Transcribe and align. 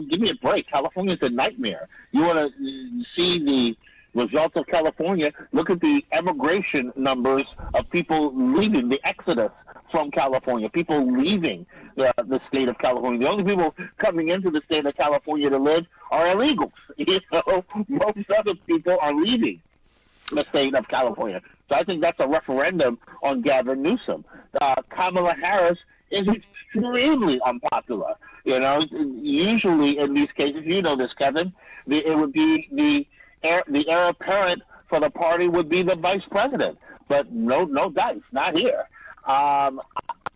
know, 0.00 0.06
give 0.08 0.20
me 0.20 0.30
a 0.30 0.34
break. 0.34 0.68
California's 0.68 1.18
a 1.22 1.28
nightmare. 1.28 1.88
You 2.12 2.22
want 2.22 2.52
to 2.52 3.04
see 3.16 3.38
the 3.38 3.76
results 4.14 4.56
of 4.56 4.66
California? 4.66 5.32
Look 5.52 5.70
at 5.70 5.80
the 5.80 6.02
emigration 6.12 6.92
numbers 6.96 7.46
of 7.74 7.88
people 7.90 8.32
leaving, 8.34 8.88
the 8.88 9.00
exodus 9.04 9.52
from 9.90 10.10
California, 10.10 10.68
people 10.68 11.10
leaving 11.12 11.66
the, 11.96 12.12
the 12.18 12.40
state 12.48 12.68
of 12.68 12.78
California. 12.78 13.20
The 13.20 13.28
only 13.28 13.44
people 13.44 13.74
coming 13.98 14.28
into 14.28 14.50
the 14.50 14.60
state 14.70 14.84
of 14.84 14.94
California 14.96 15.48
to 15.50 15.58
live 15.58 15.86
are 16.10 16.26
illegals. 16.26 16.72
You 16.98 17.20
know, 17.32 17.64
most 17.88 18.30
other 18.38 18.54
people 18.66 18.98
are 19.00 19.14
leaving 19.14 19.60
the 20.30 20.44
state 20.50 20.74
of 20.74 20.86
California. 20.88 21.40
So 21.68 21.74
I 21.74 21.84
think 21.84 22.00
that's 22.00 22.18
a 22.18 22.26
referendum 22.26 22.98
on 23.22 23.42
Gavin 23.42 23.82
Newsom. 23.82 24.24
Uh, 24.60 24.74
Kamala 24.90 25.34
Harris 25.40 25.78
is 26.10 26.26
extremely 26.74 27.40
unpopular. 27.44 28.14
You 28.44 28.58
know, 28.60 28.80
usually 28.90 29.98
in 29.98 30.14
these 30.14 30.28
cases, 30.36 30.62
you 30.64 30.82
know 30.82 30.96
this, 30.96 31.10
Kevin, 31.18 31.52
the, 31.86 31.96
it 31.96 32.16
would 32.16 32.32
be 32.32 32.68
the 32.72 33.06
the 33.42 33.88
heir 33.88 34.08
apparent 34.08 34.62
for 34.88 35.00
the 35.00 35.10
party 35.10 35.48
would 35.48 35.68
be 35.68 35.82
the 35.82 35.94
vice 35.94 36.22
president. 36.30 36.78
But 37.08 37.32
no, 37.32 37.64
no 37.64 37.90
dice, 37.90 38.18
not 38.32 38.58
here. 38.58 38.88
Um, 39.26 39.80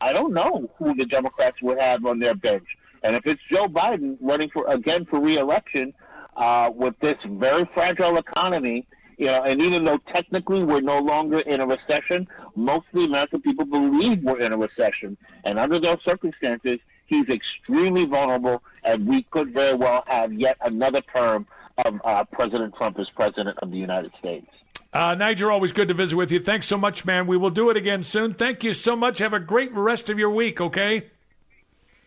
I 0.01 0.13
don't 0.13 0.33
know 0.33 0.71
who 0.79 0.95
the 0.95 1.05
Democrats 1.05 1.57
would 1.63 1.79
have 1.79 2.05
on 2.05 2.19
their 2.19 2.35
bench. 2.35 2.67
And 3.03 3.17
if 3.17 3.27
it's 3.27 3.41
Joe 3.51 3.67
Biden 3.67 4.17
running 4.21 4.51
for 4.51 4.71
again 4.71 5.07
for 5.07 5.21
reelection 5.21 5.95
uh, 6.37 6.71
with 6.73 6.95
this 7.01 7.17
very 7.27 7.69
fragile 7.75 8.19
economy, 8.19 8.87
you 9.23 9.29
know, 9.29 9.45
and 9.45 9.65
even 9.65 9.85
though 9.85 9.99
technically 10.13 10.65
we're 10.65 10.81
no 10.81 10.99
longer 10.99 11.39
in 11.39 11.61
a 11.61 11.67
recession, 11.67 12.27
most 12.57 12.87
of 12.89 12.95
the 12.95 13.05
American 13.05 13.41
people 13.41 13.65
believe 13.65 14.21
we're 14.25 14.45
in 14.45 14.53
a 14.53 14.59
recession. 14.59 15.17
And 15.45 15.61
under 15.61 15.81
those 15.81 15.99
circumstances, 16.05 16.81
he's 17.07 17.27
extremely 17.29 18.05
vulnerable, 18.05 18.65
and 18.83 19.07
we 19.07 19.25
could 19.31 19.53
very 19.53 19.77
well 19.77 20.03
have 20.09 20.33
yet 20.33 20.57
another 20.61 21.03
term 21.03 21.47
of 21.85 22.01
uh, 22.05 22.25
President 22.33 22.75
Trump 22.77 22.99
as 22.99 23.07
president 23.15 23.61
of 23.63 23.71
the 23.71 23.77
United 23.77 24.11
States. 24.19 24.49
Uh, 24.93 25.15
Niger, 25.15 25.53
always 25.53 25.71
good 25.71 25.87
to 25.87 25.95
visit 25.95 26.17
with 26.17 26.33
you. 26.33 26.41
Thanks 26.41 26.67
so 26.67 26.77
much, 26.77 27.05
man. 27.05 27.29
We 27.29 27.37
will 27.37 27.51
do 27.51 27.71
it 27.71 27.77
again 27.77 28.03
soon. 28.03 28.35
Thank 28.35 28.65
you 28.65 28.75
so 28.75 28.97
much. 28.97 29.19
Have 29.19 29.35
a 29.35 29.41
great 29.41 29.73
rest 29.73 30.11
of 30.11 30.19
your 30.19 30.31
week, 30.31 30.61
okay? 30.61 31.05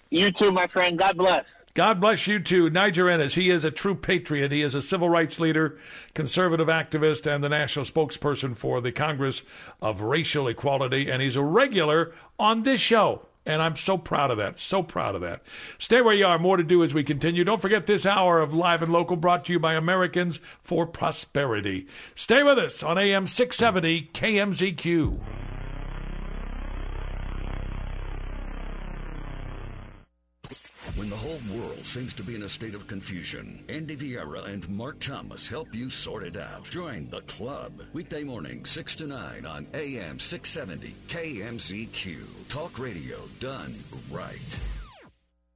You 0.10 0.34
too, 0.34 0.52
my 0.52 0.68
friend. 0.68 1.00
God 1.00 1.16
bless. 1.16 1.46
God 1.76 2.00
bless 2.00 2.26
you 2.26 2.40
too. 2.40 2.70
Niger 2.70 3.10
Innis, 3.10 3.36
he 3.36 3.50
is 3.50 3.66
a 3.66 3.70
true 3.70 3.96
patriot. 3.96 4.54
He 4.54 4.62
is 4.62 4.76
a 4.76 4.82
civil 4.82 5.10
rights 5.10 5.42
leader, 5.42 5.78
conservative 6.14 6.68
activist, 6.68 7.30
and 7.30 7.44
the 7.44 7.50
national 7.50 7.84
spokesperson 7.84 8.56
for 8.56 8.80
the 8.80 8.94
Congress 8.94 9.42
of 9.82 10.00
Racial 10.00 10.48
Equality. 10.48 11.12
And 11.12 11.22
he's 11.22 11.36
a 11.36 11.44
regular 11.44 12.14
on 12.40 12.64
this 12.64 12.80
show. 12.80 13.28
And 13.46 13.62
I'm 13.62 13.76
so 13.76 13.98
proud 13.98 14.32
of 14.32 14.38
that. 14.38 14.58
So 14.58 14.84
proud 14.84 15.16
of 15.16 15.22
that. 15.22 15.44
Stay 15.78 16.02
where 16.02 16.16
you 16.16 16.26
are. 16.26 16.40
More 16.40 16.56
to 16.56 16.64
do 16.64 16.82
as 16.82 16.94
we 16.94 17.04
continue. 17.04 17.44
Don't 17.44 17.62
forget 17.62 17.86
this 17.86 18.06
hour 18.06 18.40
of 18.40 18.54
Live 18.54 18.82
and 18.82 18.94
Local 18.94 19.18
brought 19.18 19.44
to 19.46 19.54
you 19.54 19.60
by 19.60 19.74
Americans 19.74 20.40
for 20.62 20.88
Prosperity. 20.88 21.88
Stay 22.16 22.42
with 22.42 22.58
us 22.58 22.84
on 22.84 22.98
AM 22.98 23.28
670 23.28 24.12
KMZQ. 24.14 25.45
When 30.96 31.10
the 31.10 31.18
whole 31.18 31.42
world 31.54 31.86
seems 31.86 32.14
to 32.14 32.24
be 32.24 32.36
in 32.36 32.44
a 32.44 32.50
state 32.50 32.74
of 32.74 32.88
confusion, 32.88 33.66
Andy 33.68 33.98
Vieira 33.98 34.48
and 34.48 34.68
Mark 34.70 34.98
Thomas 35.02 35.46
help 35.46 35.76
you 35.76 35.90
sort 35.90 36.24
it 36.24 36.38
out. 36.38 36.70
Join 36.70 37.10
the 37.10 37.20
club. 37.24 37.82
Weekday 37.92 38.24
morning, 38.24 38.64
6 38.64 38.96
to 38.96 39.08
9 39.08 39.46
on 39.46 39.68
AM 39.74 40.20
670 40.20 40.96
KMZQ. 41.10 42.48
Talk 42.48 42.80
radio 42.80 43.20
done 43.42 43.76
right. 44.10 44.40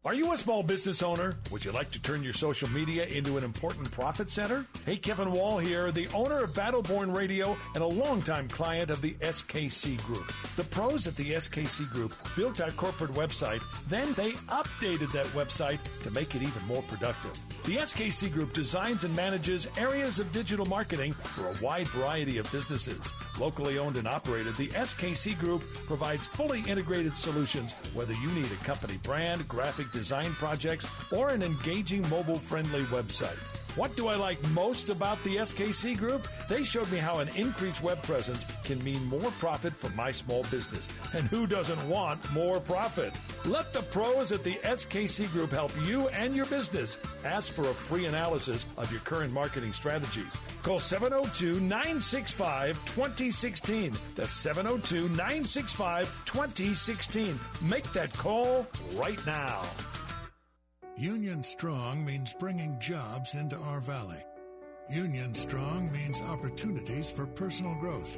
Are 0.05 0.14
you 0.14 0.31
a 0.31 0.38
small 0.38 0.64
business 0.64 1.03
owner? 1.03 1.33
Would 1.52 1.66
you 1.66 1.73
like 1.73 1.92
to 1.92 2.02
turn 2.02 2.23
your 2.23 2.31
social 2.31 2.69
media 2.69 3.03
into 3.08 3.38
an 3.38 3.44
important 3.44 3.92
profit 3.92 4.31
center? 4.31 4.66
Hey, 4.86 4.95
Kevin 4.95 5.33
Wall 5.33 5.58
here, 5.58 5.92
the 5.92 6.08
owner 6.14 6.42
of 6.42 6.52
Battleborn 6.52 7.14
Radio 7.14 7.58
and 7.75 7.83
a 7.83 7.88
longtime 7.88 8.47
client 8.47 8.92
of 8.92 9.02
the 9.02 9.15
SKC 9.15 10.02
Group. 10.05 10.32
The 10.55 10.64
pros 10.64 11.05
at 11.05 11.17
the 11.17 11.32
SKC 11.32 11.92
Group 11.92 12.14
built 12.38 12.61
our 12.61 12.71
corporate 12.71 13.11
website, 13.11 13.59
then 13.89 14.14
they 14.14 14.32
updated 14.48 15.11
that 15.11 15.26
website 15.36 15.80
to 16.04 16.11
make 16.11 16.33
it 16.33 16.43
even 16.43 16.65
more 16.65 16.82
productive. 16.83 17.33
The 17.65 17.76
SKC 17.76 18.32
Group 18.32 18.54
designs 18.54 19.04
and 19.04 19.14
manages 19.17 19.67
areas 19.77 20.17
of 20.20 20.32
digital 20.32 20.65
marketing 20.67 21.11
for 21.11 21.48
a 21.48 21.55
wide 21.61 21.89
variety 21.89 22.38
of 22.38 22.49
businesses. 22.54 23.11
Locally 23.38 23.77
owned 23.77 23.98
and 23.98 24.08
operated, 24.08 24.55
the 24.55 24.70
SKC 24.70 25.38
Group 25.39 25.61
provides 25.86 26.26
fully 26.26 26.61
integrated 26.61 27.17
solutions 27.17 27.73
whether 27.93 28.14
you 28.14 28.30
need 28.32 28.45
a 28.45 28.64
company 28.64 28.98
brand, 29.04 29.45
graphic 29.49 29.89
design 29.92 30.33
projects, 30.33 30.86
or 31.11 31.30
an 31.30 31.42
engaging 31.44 32.08
mobile 32.10 32.39
friendly 32.39 32.83
website. 32.86 33.38
What 33.75 33.95
do 33.95 34.07
I 34.07 34.15
like 34.15 34.43
most 34.49 34.89
about 34.89 35.23
the 35.23 35.35
SKC 35.35 35.97
Group? 35.97 36.27
They 36.47 36.63
showed 36.63 36.91
me 36.91 36.97
how 36.97 37.19
an 37.19 37.30
increased 37.35 37.83
web 37.83 38.02
presence 38.03 38.45
can 38.63 38.83
mean 38.83 39.03
more 39.05 39.31
profit 39.39 39.73
for 39.73 39.89
my 39.91 40.11
small 40.11 40.43
business. 40.52 40.89
And 41.13 41.27
who 41.27 41.45
doesn't 41.45 41.87
want 41.87 42.31
more 42.31 42.59
profit? 42.59 43.13
Let 43.45 43.71
the 43.71 43.83
pros 43.83 44.31
at 44.31 44.43
the 44.43 44.55
SKC 44.63 45.31
Group 45.31 45.52
help 45.52 45.71
you 45.85 46.08
and 46.09 46.35
your 46.35 46.45
business. 46.47 46.97
Ask 47.23 47.53
for 47.53 47.61
a 47.61 47.73
free 47.73 48.05
analysis 48.05 48.65
of 48.75 48.91
your 48.91 49.02
current 49.02 49.31
marketing 49.31 49.73
strategies. 49.73 50.33
Call 50.63 50.79
702 50.79 51.59
965 51.59 52.75
2016. 52.85 53.93
That's 54.15 54.33
702 54.33 55.09
965 55.09 56.25
2016. 56.25 57.39
Make 57.61 57.91
that 57.93 58.11
call 58.13 58.67
right 58.95 59.23
now. 59.25 59.63
Union 60.99 61.42
Strong 61.45 62.04
means 62.04 62.33
bringing 62.33 62.77
jobs 62.77 63.33
into 63.33 63.55
our 63.55 63.80
valley. 63.80 64.21
Union 64.89 65.33
Strong 65.33 65.89
means 65.93 66.20
opportunities 66.20 67.10
for 67.10 67.26
personal 67.26 67.73
growth. 67.76 68.17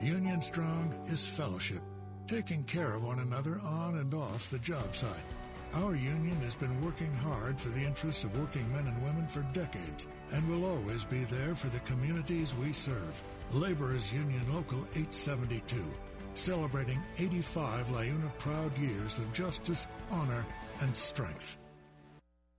Union 0.00 0.40
Strong 0.40 0.94
is 1.08 1.26
fellowship, 1.26 1.82
taking 2.26 2.64
care 2.64 2.94
of 2.94 3.04
one 3.04 3.18
another 3.18 3.60
on 3.62 3.98
and 3.98 4.14
off 4.14 4.48
the 4.48 4.58
job 4.60 4.96
site. 4.96 5.10
Our 5.74 5.94
union 5.94 6.40
has 6.40 6.54
been 6.54 6.82
working 6.82 7.12
hard 7.16 7.60
for 7.60 7.68
the 7.68 7.84
interests 7.84 8.24
of 8.24 8.38
working 8.40 8.66
men 8.72 8.86
and 8.86 9.04
women 9.04 9.26
for 9.26 9.42
decades 9.52 10.06
and 10.32 10.48
will 10.48 10.64
always 10.64 11.04
be 11.04 11.24
there 11.24 11.54
for 11.54 11.68
the 11.68 11.80
communities 11.80 12.54
we 12.54 12.72
serve. 12.72 13.22
Laborers 13.52 14.10
Union 14.10 14.54
Local 14.54 14.80
872, 14.94 15.84
celebrating 16.32 17.02
85 17.18 17.88
LiUNA 17.88 18.38
proud 18.38 18.78
years 18.78 19.18
of 19.18 19.30
justice, 19.34 19.86
honor, 20.10 20.46
and 20.80 20.96
strength. 20.96 21.58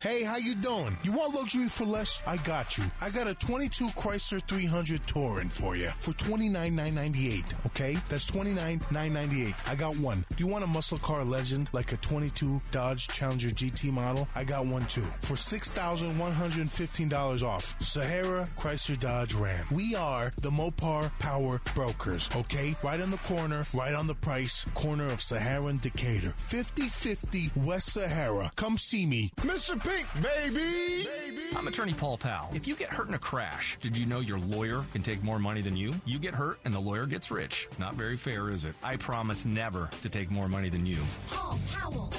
Hey, 0.03 0.23
how 0.23 0.35
you 0.35 0.53
doing? 0.55 0.97
You 1.03 1.13
want 1.13 1.33
luxury 1.33 1.69
for 1.69 1.85
less? 1.85 2.21
I 2.27 2.35
got 2.35 2.77
you. 2.77 2.83
I 2.99 3.09
got 3.09 3.25
a 3.25 3.33
22 3.35 3.85
Chrysler 3.87 4.45
300 4.49 5.07
Touring 5.07 5.47
for 5.47 5.77
you 5.77 5.91
for 5.99 6.11
29998. 6.11 7.45
Okay, 7.67 7.97
that's 8.09 8.25
29998. 8.25 9.55
I 9.65 9.75
got 9.75 9.95
one. 9.95 10.25
Do 10.35 10.43
you 10.43 10.47
want 10.47 10.65
a 10.65 10.67
muscle 10.67 10.97
car 10.97 11.23
legend 11.23 11.69
like 11.71 11.93
a 11.93 11.97
22 11.97 12.61
Dodge 12.71 13.07
Challenger 13.07 13.47
GT 13.47 13.93
model? 13.93 14.27
I 14.35 14.43
got 14.43 14.65
one 14.65 14.85
too 14.87 15.05
for 15.21 15.35
$6,115 15.35 17.43
off. 17.43 17.73
Sahara 17.79 18.49
Chrysler 18.57 18.99
Dodge 18.99 19.33
Ram. 19.35 19.65
We 19.71 19.95
are 19.95 20.33
the 20.41 20.51
Mopar 20.51 21.17
Power 21.19 21.61
Brokers. 21.73 22.29
Okay, 22.35 22.75
right 22.83 22.99
on 22.99 23.09
the 23.09 23.17
corner, 23.19 23.65
right 23.73 23.93
on 23.93 24.07
the 24.07 24.15
price, 24.15 24.65
corner 24.73 25.07
of 25.07 25.21
Sahara 25.21 25.67
and 25.67 25.79
Decatur. 25.79 26.33
5050 26.35 27.51
West 27.55 27.93
Sahara. 27.93 28.51
Come 28.57 28.77
see 28.77 29.05
me, 29.05 29.31
Mr. 29.37 29.81
P- 29.81 29.92
pink, 29.95 30.07
baby! 30.21 31.07
I'm 31.55 31.67
attorney 31.67 31.93
Paul 31.93 32.17
Powell. 32.17 32.49
If 32.53 32.67
you 32.67 32.75
get 32.75 32.89
hurt 32.89 33.07
in 33.07 33.13
a 33.13 33.19
crash, 33.19 33.77
did 33.81 33.97
you 33.97 34.05
know 34.05 34.19
your 34.19 34.39
lawyer 34.39 34.83
can 34.91 35.03
take 35.03 35.23
more 35.23 35.39
money 35.39 35.61
than 35.61 35.75
you? 35.75 35.93
You 36.05 36.19
get 36.19 36.33
hurt 36.33 36.59
and 36.65 36.73
the 36.73 36.79
lawyer 36.79 37.05
gets 37.05 37.29
rich. 37.29 37.67
Not 37.77 37.93
very 37.93 38.17
fair, 38.17 38.49
is 38.49 38.65
it? 38.65 38.73
I 38.83 38.95
promise 38.95 39.45
never 39.45 39.89
to 40.01 40.09
take 40.09 40.31
more 40.31 40.47
money 40.47 40.69
than 40.69 40.85
you. 40.85 40.97
Paul 41.29 41.59
Powell. 41.71 42.11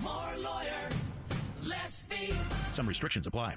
More 0.00 0.30
lawyer, 0.38 0.88
less 1.64 2.02
fee. 2.02 2.34
Some 2.72 2.86
restrictions 2.86 3.26
apply. 3.26 3.56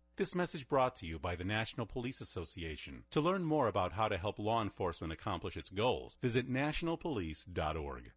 This 0.21 0.35
message 0.35 0.69
brought 0.69 0.95
to 0.97 1.07
you 1.07 1.17
by 1.17 1.35
the 1.35 1.43
National 1.43 1.87
Police 1.87 2.21
Association. 2.21 3.05
To 3.09 3.19
learn 3.19 3.43
more 3.43 3.67
about 3.67 3.93
how 3.93 4.07
to 4.07 4.19
help 4.19 4.37
law 4.37 4.61
enforcement 4.61 5.11
accomplish 5.11 5.57
its 5.57 5.71
goals, 5.71 6.15
visit 6.21 6.47
nationalpolice.org. 6.47 8.11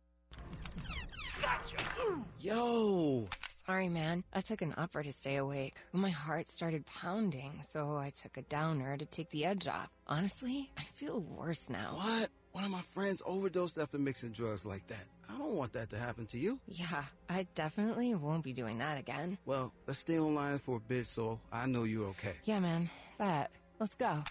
Yo! 2.39 3.27
Sorry, 3.49 3.89
man. 3.89 4.23
I 4.35 4.43
took 4.43 4.61
an 4.61 4.75
upper 4.77 5.03
to 5.03 5.12
stay 5.12 5.37
awake. 5.37 5.77
My 5.95 6.11
heart 6.11 6.47
started 6.47 6.85
pounding, 6.85 7.62
so 7.62 7.97
I 7.97 8.11
took 8.11 8.37
a 8.37 8.43
downer 8.43 8.99
to 8.99 9.06
take 9.06 9.31
the 9.31 9.47
edge 9.47 9.67
off. 9.67 9.89
Honestly, 10.06 10.71
I 10.77 10.83
feel 10.83 11.23
worse 11.23 11.71
now. 11.71 11.95
What? 11.97 12.29
One 12.55 12.62
of 12.62 12.71
my 12.71 12.83
friends 12.83 13.21
overdosed 13.27 13.79
after 13.79 13.99
mixing 13.99 14.31
drugs 14.31 14.65
like 14.65 14.87
that. 14.87 15.05
I 15.29 15.37
don't 15.37 15.56
want 15.56 15.73
that 15.73 15.91
to 15.91 15.99
happen 15.99 16.25
to 16.27 16.39
you. 16.39 16.61
Yeah, 16.69 17.03
I 17.29 17.49
definitely 17.56 18.15
won't 18.15 18.45
be 18.45 18.53
doing 18.53 18.79
that 18.79 18.97
again. 18.97 19.39
Well, 19.45 19.73
let's 19.89 19.99
stay 19.99 20.21
online 20.21 20.61
for 20.61 20.77
a 20.77 20.81
bit 20.81 21.09
so 21.09 21.41
I 21.53 21.67
know 21.67 21.83
you're 21.83 22.06
okay. 22.11 22.35
Yeah, 22.45 22.61
man. 22.61 22.89
That. 23.19 23.51
Let's 23.81 23.97
go. 23.97 24.23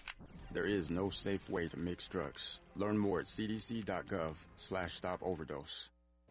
There 0.52 0.64
is 0.64 0.88
no 0.88 1.10
safe 1.10 1.50
way 1.50 1.68
to 1.68 1.78
mix 1.78 2.08
drugs. 2.08 2.60
Learn 2.76 2.96
more 2.96 3.20
at 3.20 3.26
cdc.gov 3.26 4.36
slash 4.56 4.94
stop 4.94 5.20
overdose. 5.22 5.90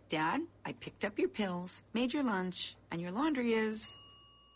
Dad, 0.09 0.41
I 0.65 0.71
picked 0.71 1.05
up 1.05 1.19
your 1.19 1.29
pills, 1.29 1.83
made 1.93 2.11
your 2.11 2.23
lunch, 2.23 2.75
and 2.91 2.99
your 2.99 3.11
laundry 3.11 3.51
is 3.51 3.93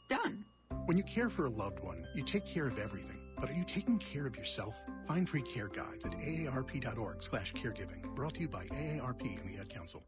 done. 0.10 0.44
When 0.86 0.98
you 0.98 1.04
care 1.04 1.30
for 1.30 1.46
a 1.46 1.50
loved 1.50 1.82
one, 1.82 2.04
you 2.16 2.24
take 2.24 2.48
care 2.48 2.66
of 2.66 2.80
everything. 2.80 3.27
But 3.40 3.50
are 3.50 3.54
you 3.54 3.64
taking 3.64 4.00
care 4.00 4.26
of 4.26 4.36
yourself? 4.36 4.76
Find 5.08 5.28
free 5.28 5.42
care 5.42 5.68
guides 5.68 6.06
at 6.06 6.14
aarp.org 6.14 7.22
slash 7.22 7.54
caregiving. 7.54 8.02
Brought 8.16 8.36
to 8.36 8.42
you 8.42 8.48
by 8.48 8.66
AARP 8.66 9.22
and 9.22 9.54
the 9.54 9.60
Ad 9.60 9.70
Council. 9.70 10.04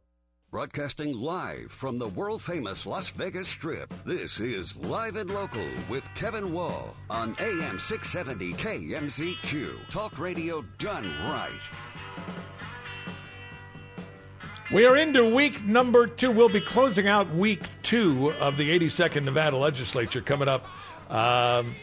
Broadcasting 0.51 1.13
live 1.13 1.71
from 1.71 1.99
the 1.99 2.07
world 2.07 2.41
famous 2.41 2.87
Las 2.87 3.09
Vegas 3.09 3.47
Strip, 3.47 3.93
this 4.03 4.39
is 4.39 4.75
Live 4.77 5.15
and 5.15 5.29
Local 5.29 5.63
with 5.87 6.03
Kevin 6.15 6.51
Wall 6.51 6.95
on 7.07 7.35
AM 7.39 7.77
670 7.77 8.53
KMZQ. 8.53 9.89
Talk 9.89 10.17
radio 10.17 10.65
done 10.79 11.03
right. 11.25 11.51
We 14.71 14.85
are 14.85 14.97
into 14.97 15.35
week 15.35 15.63
number 15.65 16.07
two. 16.07 16.31
We'll 16.31 16.49
be 16.49 16.61
closing 16.61 17.07
out 17.07 17.31
week 17.35 17.61
two 17.83 18.31
of 18.39 18.57
the 18.57 18.69
82nd 18.79 19.25
Nevada 19.25 19.55
Legislature 19.55 20.21
coming 20.21 20.47
up. 20.47 20.65
Um, 21.11 21.75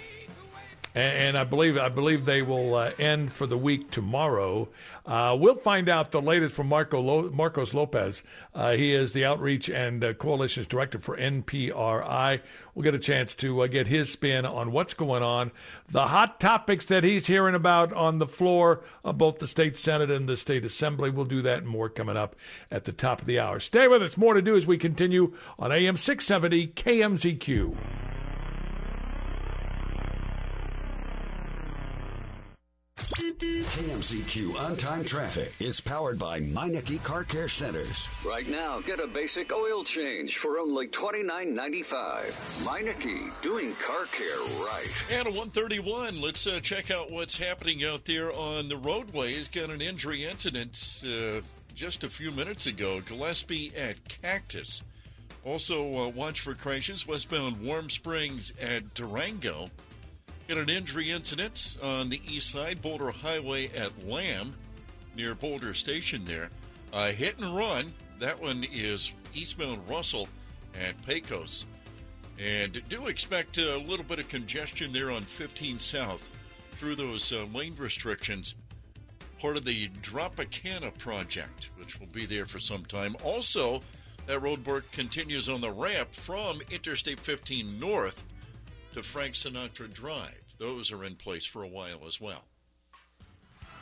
and, 0.96 1.36
I 1.36 1.44
believe 1.44 1.76
I 1.76 1.90
believe 1.90 2.24
they 2.24 2.40
will 2.40 2.74
uh, 2.74 2.90
end 2.98 3.30
for 3.30 3.46
the 3.46 3.58
week 3.58 3.90
tomorrow. 3.90 4.68
Uh, 5.04 5.36
we'll 5.38 5.56
find 5.56 5.88
out 5.88 6.10
the 6.10 6.22
latest 6.22 6.54
from 6.54 6.68
Marco 6.68 7.00
Lo- 7.00 7.30
Marcos 7.30 7.74
Lopez. 7.74 8.22
Uh, 8.54 8.72
he 8.72 8.94
is 8.94 9.12
the 9.12 9.24
outreach 9.24 9.68
and 9.68 10.02
uh, 10.02 10.14
coalitions 10.14 10.66
director 10.66 10.98
for 10.98 11.16
NPRI. 11.16 12.40
We'll 12.74 12.82
get 12.82 12.94
a 12.94 12.98
chance 12.98 13.34
to 13.34 13.60
uh, 13.62 13.66
get 13.66 13.86
his 13.86 14.10
spin 14.10 14.46
on 14.46 14.72
what's 14.72 14.94
going 14.94 15.22
on, 15.22 15.52
the 15.90 16.06
hot 16.06 16.40
topics 16.40 16.86
that 16.86 17.04
he's 17.04 17.26
hearing 17.26 17.54
about 17.54 17.92
on 17.92 18.18
the 18.18 18.26
floor 18.26 18.82
of 19.04 19.18
both 19.18 19.38
the 19.38 19.46
state 19.46 19.76
senate 19.76 20.10
and 20.10 20.26
the 20.26 20.36
state 20.36 20.64
assembly. 20.64 21.10
We'll 21.10 21.26
do 21.26 21.42
that 21.42 21.58
and 21.58 21.68
more 21.68 21.90
coming 21.90 22.16
up 22.16 22.36
at 22.70 22.84
the 22.84 22.92
top 22.92 23.20
of 23.20 23.26
the 23.26 23.38
hour. 23.38 23.60
Stay 23.60 23.86
with 23.86 24.02
us. 24.02 24.16
More 24.16 24.34
to 24.34 24.42
do 24.42 24.56
as 24.56 24.66
we 24.66 24.78
continue 24.78 25.34
on 25.58 25.72
AM 25.72 25.98
670 25.98 26.68
KMZQ. 26.68 28.05
KMZQ 33.76 34.58
on 34.58 34.74
time 34.76 35.04
traffic 35.04 35.52
is 35.60 35.82
powered 35.82 36.18
by 36.18 36.40
Meineke 36.40 37.02
Car 37.02 37.24
Care 37.24 37.50
Centers. 37.50 38.08
Right 38.24 38.48
now, 38.48 38.80
get 38.80 39.00
a 39.00 39.06
basic 39.06 39.52
oil 39.52 39.84
change 39.84 40.38
for 40.38 40.58
only 40.58 40.88
$29.95. 40.88 42.30
Meineke, 42.64 43.30
doing 43.42 43.74
car 43.74 44.06
care 44.06 44.38
right. 44.64 44.88
And 45.10 45.28
a 45.28 45.30
131, 45.30 46.22
let's 46.22 46.46
uh, 46.46 46.58
check 46.60 46.90
out 46.90 47.10
what's 47.10 47.36
happening 47.36 47.84
out 47.84 48.06
there 48.06 48.32
on 48.32 48.70
the 48.70 48.78
roadways. 48.78 49.48
Got 49.48 49.68
an 49.68 49.82
injury 49.82 50.24
incident 50.24 51.02
uh, 51.04 51.42
just 51.74 52.02
a 52.02 52.08
few 52.08 52.32
minutes 52.32 52.66
ago. 52.66 53.02
Gillespie 53.02 53.76
at 53.76 54.02
Cactus. 54.08 54.80
Also, 55.44 56.06
uh, 56.06 56.08
watch 56.08 56.40
for 56.40 56.54
crashes 56.54 57.06
westbound 57.06 57.60
Warm 57.60 57.90
Springs 57.90 58.54
at 58.58 58.94
Durango. 58.94 59.68
Got 60.48 60.58
an 60.58 60.70
injury 60.70 61.10
incident 61.10 61.76
on 61.82 62.08
the 62.08 62.20
east 62.24 62.50
side, 62.50 62.80
Boulder 62.80 63.10
Highway 63.10 63.66
at 63.76 64.06
Lamb, 64.06 64.54
near 65.16 65.34
Boulder 65.34 65.74
Station 65.74 66.24
there. 66.24 66.50
a 66.92 67.10
hit 67.10 67.38
and 67.38 67.56
run. 67.56 67.92
That 68.20 68.40
one 68.40 68.64
is 68.72 69.10
eastbound 69.34 69.90
Russell 69.90 70.28
at 70.80 71.04
Pecos. 71.04 71.64
And 72.38 72.80
do 72.88 73.08
expect 73.08 73.58
a 73.58 73.76
little 73.76 74.04
bit 74.04 74.20
of 74.20 74.28
congestion 74.28 74.92
there 74.92 75.10
on 75.10 75.22
15 75.22 75.80
South 75.80 76.22
through 76.72 76.94
those 76.94 77.32
uh, 77.32 77.46
lane 77.52 77.74
restrictions. 77.76 78.54
Part 79.40 79.56
of 79.56 79.64
the 79.64 79.88
Tropicana 80.02 80.96
project, 80.96 81.70
which 81.76 81.98
will 81.98 82.06
be 82.06 82.24
there 82.24 82.46
for 82.46 82.60
some 82.60 82.84
time. 82.84 83.16
Also, 83.24 83.80
that 84.26 84.40
road 84.40 84.64
work 84.64 84.90
continues 84.92 85.48
on 85.48 85.60
the 85.60 85.70
ramp 85.70 86.14
from 86.14 86.60
Interstate 86.70 87.18
15 87.18 87.80
North 87.80 88.22
to 88.96 89.02
Frank 89.02 89.34
Sinatra 89.34 89.92
Drive. 89.92 90.54
Those 90.58 90.90
are 90.90 91.04
in 91.04 91.16
place 91.16 91.44
for 91.44 91.62
a 91.62 91.68
while 91.68 92.06
as 92.06 92.18
well. 92.18 92.44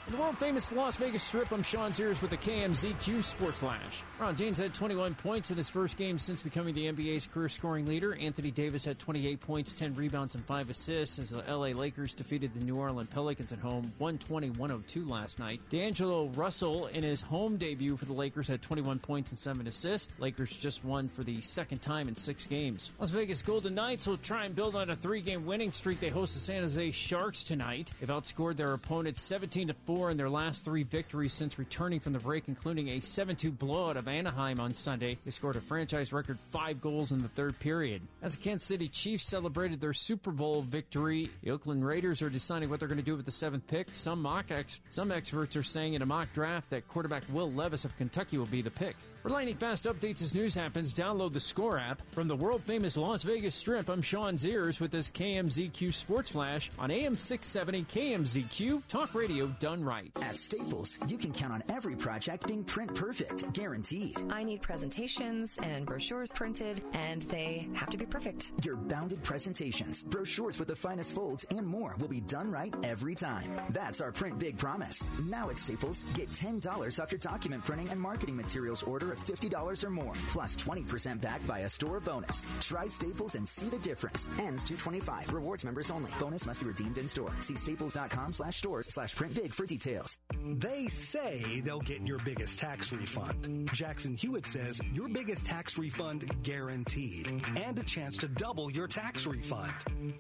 The 0.06 0.18
world 0.18 0.36
famous 0.36 0.70
Las 0.70 0.96
Vegas 0.96 1.22
Strip, 1.22 1.50
I'm 1.50 1.62
Sean 1.62 1.94
Sears 1.94 2.20
with 2.20 2.30
the 2.30 2.36
KMZQ 2.36 3.24
Sport 3.24 3.54
Flash. 3.54 4.02
LeBron 4.20 4.36
James 4.36 4.58
had 4.58 4.74
21 4.74 5.14
points 5.14 5.50
in 5.50 5.56
his 5.56 5.70
first 5.70 5.96
game 5.96 6.18
since 6.18 6.42
becoming 6.42 6.74
the 6.74 6.92
NBA's 6.92 7.26
career 7.26 7.48
scoring 7.48 7.86
leader. 7.86 8.14
Anthony 8.16 8.50
Davis 8.50 8.84
had 8.84 8.98
28 8.98 9.40
points, 9.40 9.72
10 9.72 9.94
rebounds, 9.94 10.34
and 10.34 10.44
5 10.44 10.68
assists 10.68 11.18
as 11.18 11.30
the 11.30 11.42
LA 11.48 11.68
Lakers 11.68 12.12
defeated 12.12 12.52
the 12.52 12.60
New 12.62 12.76
Orleans 12.76 13.08
Pelicans 13.08 13.50
at 13.50 13.58
home 13.58 13.90
120 13.96 14.50
102 14.50 15.08
last 15.08 15.38
night. 15.38 15.58
D'Angelo 15.70 16.26
Russell, 16.34 16.86
in 16.88 17.02
his 17.02 17.22
home 17.22 17.56
debut 17.56 17.96
for 17.96 18.04
the 18.04 18.12
Lakers, 18.12 18.46
had 18.46 18.60
21 18.60 18.98
points 18.98 19.30
and 19.30 19.38
7 19.38 19.66
assists. 19.66 20.10
Lakers 20.18 20.54
just 20.54 20.84
won 20.84 21.08
for 21.08 21.24
the 21.24 21.40
second 21.40 21.80
time 21.80 22.08
in 22.08 22.14
six 22.14 22.46
games. 22.46 22.90
Las 23.00 23.10
Vegas 23.10 23.40
Golden 23.40 23.74
Knights 23.74 24.06
will 24.06 24.18
try 24.18 24.44
and 24.44 24.54
build 24.54 24.76
on 24.76 24.90
a 24.90 24.96
three 24.96 25.22
game 25.22 25.46
winning 25.46 25.72
streak. 25.72 25.98
They 25.98 26.10
host 26.10 26.34
the 26.34 26.40
San 26.40 26.62
Jose 26.62 26.90
Sharks 26.90 27.42
tonight. 27.42 27.90
They've 28.00 28.08
outscored 28.10 28.56
their 28.56 28.74
opponents 28.74 29.22
17 29.22 29.68
to 29.68 29.74
4 29.86 29.93
in 29.94 30.16
their 30.16 30.28
last 30.28 30.64
three 30.64 30.82
victories 30.82 31.32
since 31.32 31.58
returning 31.58 32.00
from 32.00 32.12
the 32.12 32.18
break, 32.18 32.44
including 32.48 32.88
a 32.88 33.00
7 33.00 33.36
2 33.36 33.50
blowout 33.50 33.96
of 33.96 34.08
Anaheim 34.08 34.60
on 34.60 34.74
Sunday. 34.74 35.16
They 35.24 35.30
scored 35.30 35.56
a 35.56 35.60
franchise 35.60 36.12
record 36.12 36.38
five 36.50 36.80
goals 36.80 37.12
in 37.12 37.22
the 37.22 37.28
third 37.28 37.58
period. 37.60 38.02
As 38.22 38.36
the 38.36 38.42
Kansas 38.42 38.66
City 38.66 38.88
Chiefs 38.88 39.24
celebrated 39.24 39.80
their 39.80 39.92
Super 39.92 40.30
Bowl 40.30 40.62
victory, 40.62 41.30
the 41.42 41.50
Oakland 41.50 41.86
Raiders 41.86 42.22
are 42.22 42.30
deciding 42.30 42.70
what 42.70 42.80
they're 42.80 42.88
going 42.88 42.98
to 42.98 43.04
do 43.04 43.16
with 43.16 43.26
the 43.26 43.32
seventh 43.32 43.66
pick. 43.66 43.88
Some 43.92 44.20
mock 44.20 44.50
ex- 44.50 44.80
some 44.90 45.12
experts 45.12 45.56
are 45.56 45.62
saying 45.62 45.94
in 45.94 46.02
a 46.02 46.06
mock 46.06 46.32
draft 46.32 46.70
that 46.70 46.88
quarterback 46.88 47.22
Will 47.32 47.52
Levis 47.52 47.84
of 47.84 47.96
Kentucky 47.96 48.38
will 48.38 48.46
be 48.46 48.62
the 48.62 48.70
pick. 48.70 48.96
For 49.24 49.30
lightning 49.30 49.56
fast 49.56 49.84
updates 49.84 50.20
as 50.20 50.34
news 50.34 50.54
happens, 50.54 50.92
download 50.92 51.32
the 51.32 51.40
Score 51.40 51.78
app. 51.78 52.02
From 52.12 52.28
the 52.28 52.36
world 52.36 52.60
famous 52.60 52.94
Las 52.94 53.22
Vegas 53.22 53.54
Strip, 53.54 53.88
I'm 53.88 54.02
Sean 54.02 54.34
Ziers 54.34 54.80
with 54.80 54.90
this 54.90 55.08
KMZQ 55.08 55.94
Sports 55.94 56.32
Flash 56.32 56.70
on 56.78 56.90
AM 56.90 57.16
670 57.16 57.84
KMZQ 57.84 58.86
Talk 58.86 59.14
Radio 59.14 59.46
done 59.60 59.82
right. 59.82 60.12
At 60.20 60.36
Staples, 60.36 60.98
you 61.08 61.16
can 61.16 61.32
count 61.32 61.54
on 61.54 61.62
every 61.70 61.96
project 61.96 62.46
being 62.46 62.64
print 62.64 62.94
perfect, 62.94 63.50
guaranteed. 63.54 64.14
I 64.28 64.42
need 64.42 64.60
presentations 64.60 65.58
and 65.62 65.86
brochures 65.86 66.30
printed, 66.30 66.82
and 66.92 67.22
they 67.22 67.66
have 67.72 67.88
to 67.88 67.96
be 67.96 68.04
perfect. 68.04 68.52
Your 68.62 68.76
bounded 68.76 69.22
presentations, 69.22 70.02
brochures 70.02 70.58
with 70.58 70.68
the 70.68 70.76
finest 70.76 71.14
folds, 71.14 71.46
and 71.50 71.66
more 71.66 71.96
will 71.98 72.08
be 72.08 72.20
done 72.20 72.50
right 72.50 72.74
every 72.84 73.14
time. 73.14 73.50
That's 73.70 74.02
our 74.02 74.12
print 74.12 74.38
big 74.38 74.58
promise. 74.58 75.02
Now 75.30 75.48
at 75.48 75.56
Staples, 75.56 76.04
get 76.12 76.28
$10 76.28 77.02
off 77.02 77.10
your 77.10 77.20
document 77.20 77.64
printing 77.64 77.88
and 77.88 77.98
marketing 77.98 78.36
materials 78.36 78.82
order 78.82 79.13
of 79.14 79.20
$50 79.26 79.84
or 79.84 79.90
more, 79.90 80.12
plus 80.28 80.56
20% 80.56 81.20
back 81.20 81.40
via 81.40 81.68
store 81.68 82.00
bonus. 82.00 82.44
Try 82.60 82.86
Staples 82.86 83.34
and 83.34 83.48
see 83.48 83.68
the 83.68 83.78
difference. 83.78 84.28
Ends 84.38 84.64
225. 84.64 85.32
Rewards 85.32 85.64
members 85.64 85.90
only. 85.90 86.10
Bonus 86.20 86.46
must 86.46 86.60
be 86.60 86.66
redeemed 86.66 86.98
in 86.98 87.08
store. 87.08 87.32
See 87.40 87.54
staples.com 87.56 88.32
slash 88.32 88.58
stores 88.58 88.86
slash 88.92 89.14
print 89.14 89.34
big 89.34 89.52
for 89.54 89.66
details. 89.66 90.18
They 90.44 90.88
say 90.88 91.60
they'll 91.64 91.80
get 91.80 92.06
your 92.06 92.18
biggest 92.18 92.58
tax 92.58 92.92
refund. 92.92 93.70
Jackson 93.72 94.14
Hewitt 94.14 94.46
says 94.46 94.80
your 94.92 95.08
biggest 95.08 95.46
tax 95.46 95.78
refund 95.78 96.30
guaranteed 96.42 97.42
and 97.56 97.78
a 97.78 97.82
chance 97.82 98.18
to 98.18 98.28
double 98.28 98.70
your 98.70 98.86
tax 98.86 99.26
refund. 99.26 99.72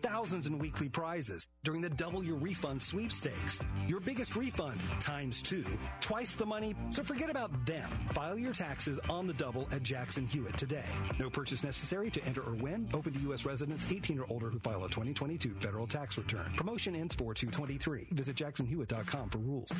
Thousands 0.02 0.46
in 0.46 0.58
weekly 0.58 0.88
prizes 0.88 1.46
during 1.62 1.80
the 1.80 1.90
double 1.90 2.24
your 2.24 2.36
refund 2.36 2.82
sweepstakes. 2.82 3.60
Your 3.86 4.00
biggest 4.00 4.36
refund 4.36 4.80
times 5.00 5.42
two, 5.42 5.64
twice 6.00 6.34
the 6.34 6.46
money. 6.46 6.74
So 6.90 7.02
forget 7.02 7.30
about 7.30 7.66
them. 7.66 7.88
File 8.12 8.38
your 8.38 8.52
taxes 8.84 9.10
on 9.10 9.26
the 9.26 9.32
double 9.34 9.66
at 9.72 9.82
Jackson 9.82 10.26
Hewitt 10.26 10.56
today. 10.58 10.84
No 11.18 11.30
purchase 11.30 11.64
necessary 11.64 12.10
to 12.10 12.22
enter 12.24 12.42
or 12.42 12.54
win. 12.54 12.88
Open 12.92 13.12
to 13.14 13.18
U.S. 13.20 13.46
residents 13.46 13.86
18 13.90 14.18
or 14.18 14.26
older 14.28 14.50
who 14.50 14.58
file 14.58 14.84
a 14.84 14.88
2022 14.88 15.54
federal 15.60 15.86
tax 15.86 16.18
return. 16.18 16.52
Promotion 16.56 16.94
ends 16.94 17.14
4 17.14 17.34
223. 17.34 18.08
Visit 18.12 18.36
jacksonhewitt.com 18.36 19.30
for 19.30 19.38
rules. 19.38 19.70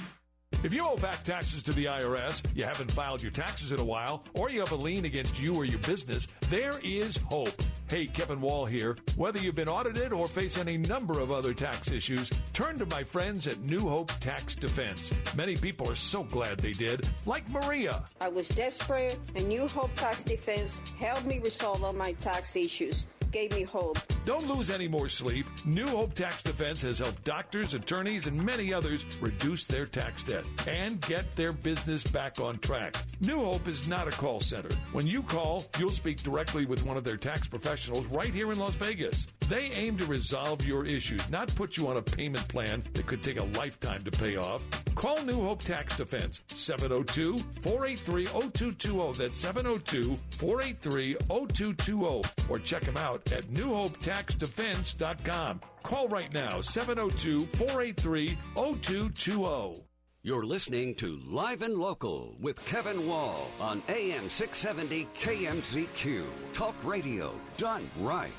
If 0.62 0.72
you 0.72 0.86
owe 0.86 0.96
back 0.96 1.22
taxes 1.24 1.62
to 1.64 1.72
the 1.72 1.86
IRS, 1.86 2.42
you 2.54 2.64
haven't 2.64 2.92
filed 2.92 3.22
your 3.22 3.32
taxes 3.32 3.72
in 3.72 3.80
a 3.80 3.84
while, 3.84 4.24
or 4.34 4.50
you 4.50 4.60
have 4.60 4.72
a 4.72 4.76
lien 4.76 5.04
against 5.04 5.38
you 5.38 5.54
or 5.54 5.64
your 5.64 5.78
business, 5.80 6.28
there 6.50 6.78
is 6.82 7.16
hope. 7.16 7.62
Hey, 7.88 8.06
Kevin 8.06 8.40
Wall 8.40 8.64
here. 8.64 8.96
Whether 9.16 9.38
you've 9.38 9.56
been 9.56 9.68
audited 9.68 10.12
or 10.12 10.26
face 10.26 10.56
any 10.56 10.76
number 10.76 11.20
of 11.20 11.32
other 11.32 11.52
tax 11.52 11.90
issues, 11.90 12.30
turn 12.52 12.78
to 12.78 12.86
my 12.86 13.04
friends 13.04 13.46
at 13.46 13.60
New 13.60 13.80
Hope 13.80 14.12
Tax 14.20 14.54
Defense. 14.54 15.12
Many 15.34 15.56
people 15.56 15.90
are 15.90 15.96
so 15.96 16.22
glad 16.22 16.58
they 16.58 16.72
did, 16.72 17.08
like 17.26 17.48
Maria. 17.50 18.04
I 18.20 18.28
was 18.28 18.48
desperate, 18.48 19.18
and 19.34 19.48
New 19.48 19.68
Hope 19.68 19.94
Tax 19.96 20.24
Defense 20.24 20.80
helped 20.98 21.26
me 21.26 21.40
resolve 21.40 21.84
all 21.84 21.92
my 21.92 22.12
tax 22.14 22.56
issues 22.56 23.06
gave 23.34 23.52
me 23.52 23.64
hope. 23.64 23.98
Don't 24.24 24.46
lose 24.46 24.70
any 24.70 24.86
more 24.86 25.08
sleep. 25.08 25.44
New 25.66 25.86
Hope 25.86 26.12
Tax 26.12 26.42
Defense 26.42 26.82
has 26.82 26.98
helped 26.98 27.24
doctors, 27.24 27.72
attorneys, 27.72 28.26
and 28.26 28.44
many 28.44 28.74
others 28.74 29.06
reduce 29.22 29.64
their 29.64 29.86
tax 29.86 30.22
debt 30.22 30.44
and 30.68 31.00
get 31.00 31.32
their 31.32 31.52
business 31.52 32.04
back 32.04 32.38
on 32.38 32.58
track. 32.58 32.94
New 33.20 33.42
Hope 33.42 33.66
is 33.66 33.88
not 33.88 34.06
a 34.06 34.10
call 34.10 34.40
center. 34.40 34.68
When 34.92 35.06
you 35.06 35.22
call, 35.22 35.64
you'll 35.78 35.88
speak 35.88 36.22
directly 36.22 36.66
with 36.66 36.84
one 36.84 36.98
of 36.98 37.04
their 37.04 37.16
tax 37.16 37.46
professionals 37.46 38.04
right 38.08 38.34
here 38.34 38.52
in 38.52 38.58
Las 38.58 38.74
Vegas. 38.74 39.26
They 39.48 39.70
aim 39.74 39.96
to 39.98 40.04
resolve 40.04 40.66
your 40.66 40.84
issues, 40.84 41.26
not 41.30 41.54
put 41.54 41.78
you 41.78 41.88
on 41.88 41.96
a 41.96 42.02
payment 42.02 42.46
plan 42.48 42.82
that 42.92 43.06
could 43.06 43.22
take 43.22 43.38
a 43.38 43.44
lifetime 43.58 44.04
to 44.04 44.10
pay 44.10 44.36
off. 44.36 44.62
Call 44.94 45.22
New 45.24 45.42
Hope 45.42 45.62
Tax 45.62 45.96
Defense 45.96 46.42
702 46.48 47.38
483 47.62 48.26
0220. 48.26 49.18
That's 49.18 49.36
702 49.36 50.16
483 50.38 51.16
0220. 51.28 52.22
Or 52.48 52.58
check 52.58 52.82
them 52.82 52.96
out 52.96 53.30
at 53.32 53.44
newhopetaxdefense.com. 53.44 55.53
Call 55.82 56.08
right 56.08 56.32
now 56.32 56.60
702 56.60 57.40
483 57.40 58.38
0220. 58.54 59.84
You're 60.22 60.44
listening 60.44 60.94
to 60.94 61.20
Live 61.26 61.60
and 61.60 61.76
Local 61.76 62.34
with 62.40 62.64
Kevin 62.64 63.06
Wall 63.06 63.46
on 63.60 63.82
AM 63.88 64.30
670 64.30 65.06
KMZQ. 65.18 66.24
Talk 66.54 66.74
radio 66.82 67.34
done 67.58 67.90
right. 68.00 68.32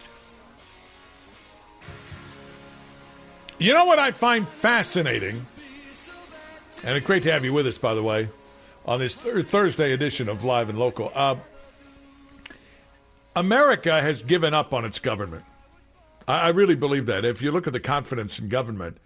You 3.59 3.73
know 3.73 3.85
what 3.85 3.99
I 3.99 4.11
find 4.11 4.47
fascinating? 4.47 5.45
And 6.83 6.97
it's 6.97 7.05
great 7.05 7.23
to 7.23 7.31
have 7.31 7.45
you 7.45 7.53
with 7.53 7.67
us, 7.67 7.77
by 7.77 7.93
the 7.93 8.03
way, 8.03 8.29
on 8.85 8.99
this 8.99 9.15
th- 9.15 9.45
Thursday 9.45 9.93
edition 9.93 10.27
of 10.27 10.43
Live 10.43 10.69
and 10.69 10.77
Local. 10.79 11.11
Uh, 11.13 11.35
America 13.35 14.01
has 14.01 14.21
given 14.21 14.53
up 14.53 14.73
on 14.73 14.85
its 14.85 14.99
government. 14.99 15.45
I, 16.27 16.41
I, 16.41 16.49
really 16.49 16.75
believe 16.75 17.05
that. 17.07 17.25
If 17.25 17.41
you 17.41 17.51
look 17.51 17.67
at 17.67 17.73
the 17.73 17.79
confidence 17.79 18.39
in 18.39 18.49
government, 18.49 18.97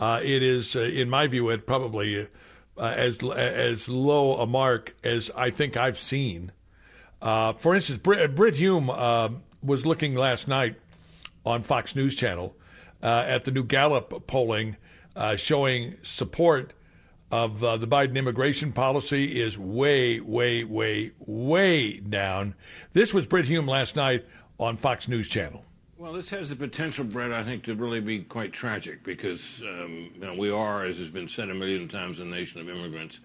uh, 0.00 0.20
it 0.22 0.42
is, 0.42 0.76
uh, 0.76 0.80
in 0.80 1.08
my 1.10 1.26
view, 1.26 1.50
at 1.50 1.66
probably 1.66 2.28
uh, 2.76 2.80
as 2.80 3.22
as 3.22 3.88
low 3.88 4.36
a 4.36 4.46
mark 4.46 4.94
as 5.04 5.30
I 5.36 5.50
think 5.50 5.76
I've 5.76 5.98
seen. 5.98 6.52
Uh, 7.22 7.52
for 7.54 7.74
instance, 7.74 7.98
Brit, 7.98 8.34
Brit 8.34 8.56
Hume 8.56 8.90
uh, 8.90 9.30
was 9.62 9.86
looking 9.86 10.14
last 10.14 10.48
night 10.48 10.76
on 11.46 11.62
Fox 11.62 11.94
News 11.94 12.14
Channel 12.14 12.54
at 13.02 13.44
the 13.44 13.50
new 13.50 13.64
Gallup 13.64 14.26
polling 14.26 14.76
showing 15.36 15.94
support 16.02 16.72
of 17.34 17.64
uh, 17.64 17.76
the 17.76 17.86
Biden 17.88 18.14
immigration 18.14 18.70
policy 18.70 19.40
is 19.40 19.58
way, 19.58 20.20
way, 20.20 20.62
way, 20.62 21.10
way 21.18 21.98
down. 21.98 22.54
This 22.92 23.12
was 23.12 23.26
Brit 23.26 23.46
Hume 23.46 23.66
last 23.66 23.96
night 23.96 24.24
on 24.60 24.76
Fox 24.76 25.08
News 25.08 25.28
Channel. 25.28 25.63
Well, 25.96 26.12
this 26.12 26.30
has 26.30 26.48
the 26.48 26.56
potential, 26.56 27.04
Bret, 27.04 27.32
I 27.32 27.44
think, 27.44 27.62
to 27.64 27.74
really 27.76 28.00
be 28.00 28.22
quite 28.22 28.52
tragic 28.52 29.04
because 29.04 29.62
um, 29.62 30.10
you 30.12 30.20
know, 30.22 30.34
we 30.34 30.50
are, 30.50 30.84
as 30.84 30.98
has 30.98 31.08
been 31.08 31.28
said 31.28 31.50
a 31.50 31.54
million 31.54 31.88
times, 31.88 32.18
a 32.18 32.24
nation 32.24 32.60
of 32.60 32.68
immigrants. 32.68 33.20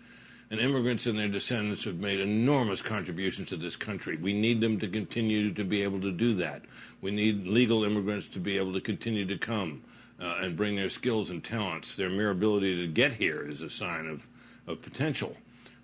And 0.52 0.60
immigrants 0.60 1.08
and 1.08 1.18
their 1.18 1.28
descendants 1.28 1.86
have 1.86 1.96
made 1.96 2.20
enormous 2.20 2.84
contributions 2.84 3.50
to 3.50 3.58
this 3.58 3.76
country. 3.76 4.18
We 4.18 4.34
need 4.34 4.62
them 4.62 4.80
to 4.82 4.88
continue 4.88 5.52
to 5.56 5.64
be 5.64 5.82
able 5.82 6.00
to 6.02 6.12
do 6.12 6.36
that. 6.36 6.62
We 7.02 7.10
need 7.10 7.48
legal 7.48 7.84
immigrants 7.86 8.28
to 8.30 8.40
be 8.40 8.58
able 8.58 8.74
to 8.74 8.82
continue 8.82 9.26
to 9.26 9.38
come 9.38 9.82
uh, 10.22 10.38
and 10.42 10.56
bring 10.56 10.76
their 10.76 10.90
skills 10.90 11.32
and 11.32 11.44
talents. 11.44 11.96
Their 11.96 12.10
mere 12.12 12.30
ability 12.30 12.86
to 12.86 12.88
get 12.88 13.14
here 13.14 13.50
is 13.50 13.64
a 13.64 13.70
sign 13.70 14.06
of, 14.06 14.28
of 14.68 14.82
potential. 14.84 15.36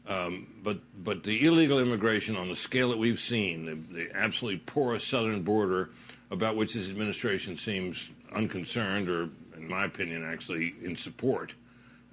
Um, 0.08 0.48
but 0.64 0.78
but 1.04 1.24
the 1.24 1.48
illegal 1.48 1.80
immigration 1.80 2.36
on 2.36 2.48
the 2.48 2.56
scale 2.56 2.90
that 2.90 2.98
we've 2.98 3.20
seen, 3.20 3.66
the, 3.66 3.96
the, 3.96 4.16
absolutely 4.16 4.60
porous 4.60 5.04
southern 5.04 5.42
border, 5.42 5.90
about 6.32 6.56
which 6.56 6.74
this 6.74 6.90
administration 6.90 7.58
seems 7.58 8.10
unconcerned, 8.36 9.10
or 9.10 9.30
in 9.56 9.68
my 9.68 9.86
opinion, 9.86 10.26
actually 10.26 10.76
in 10.84 10.96
support, 10.96 11.54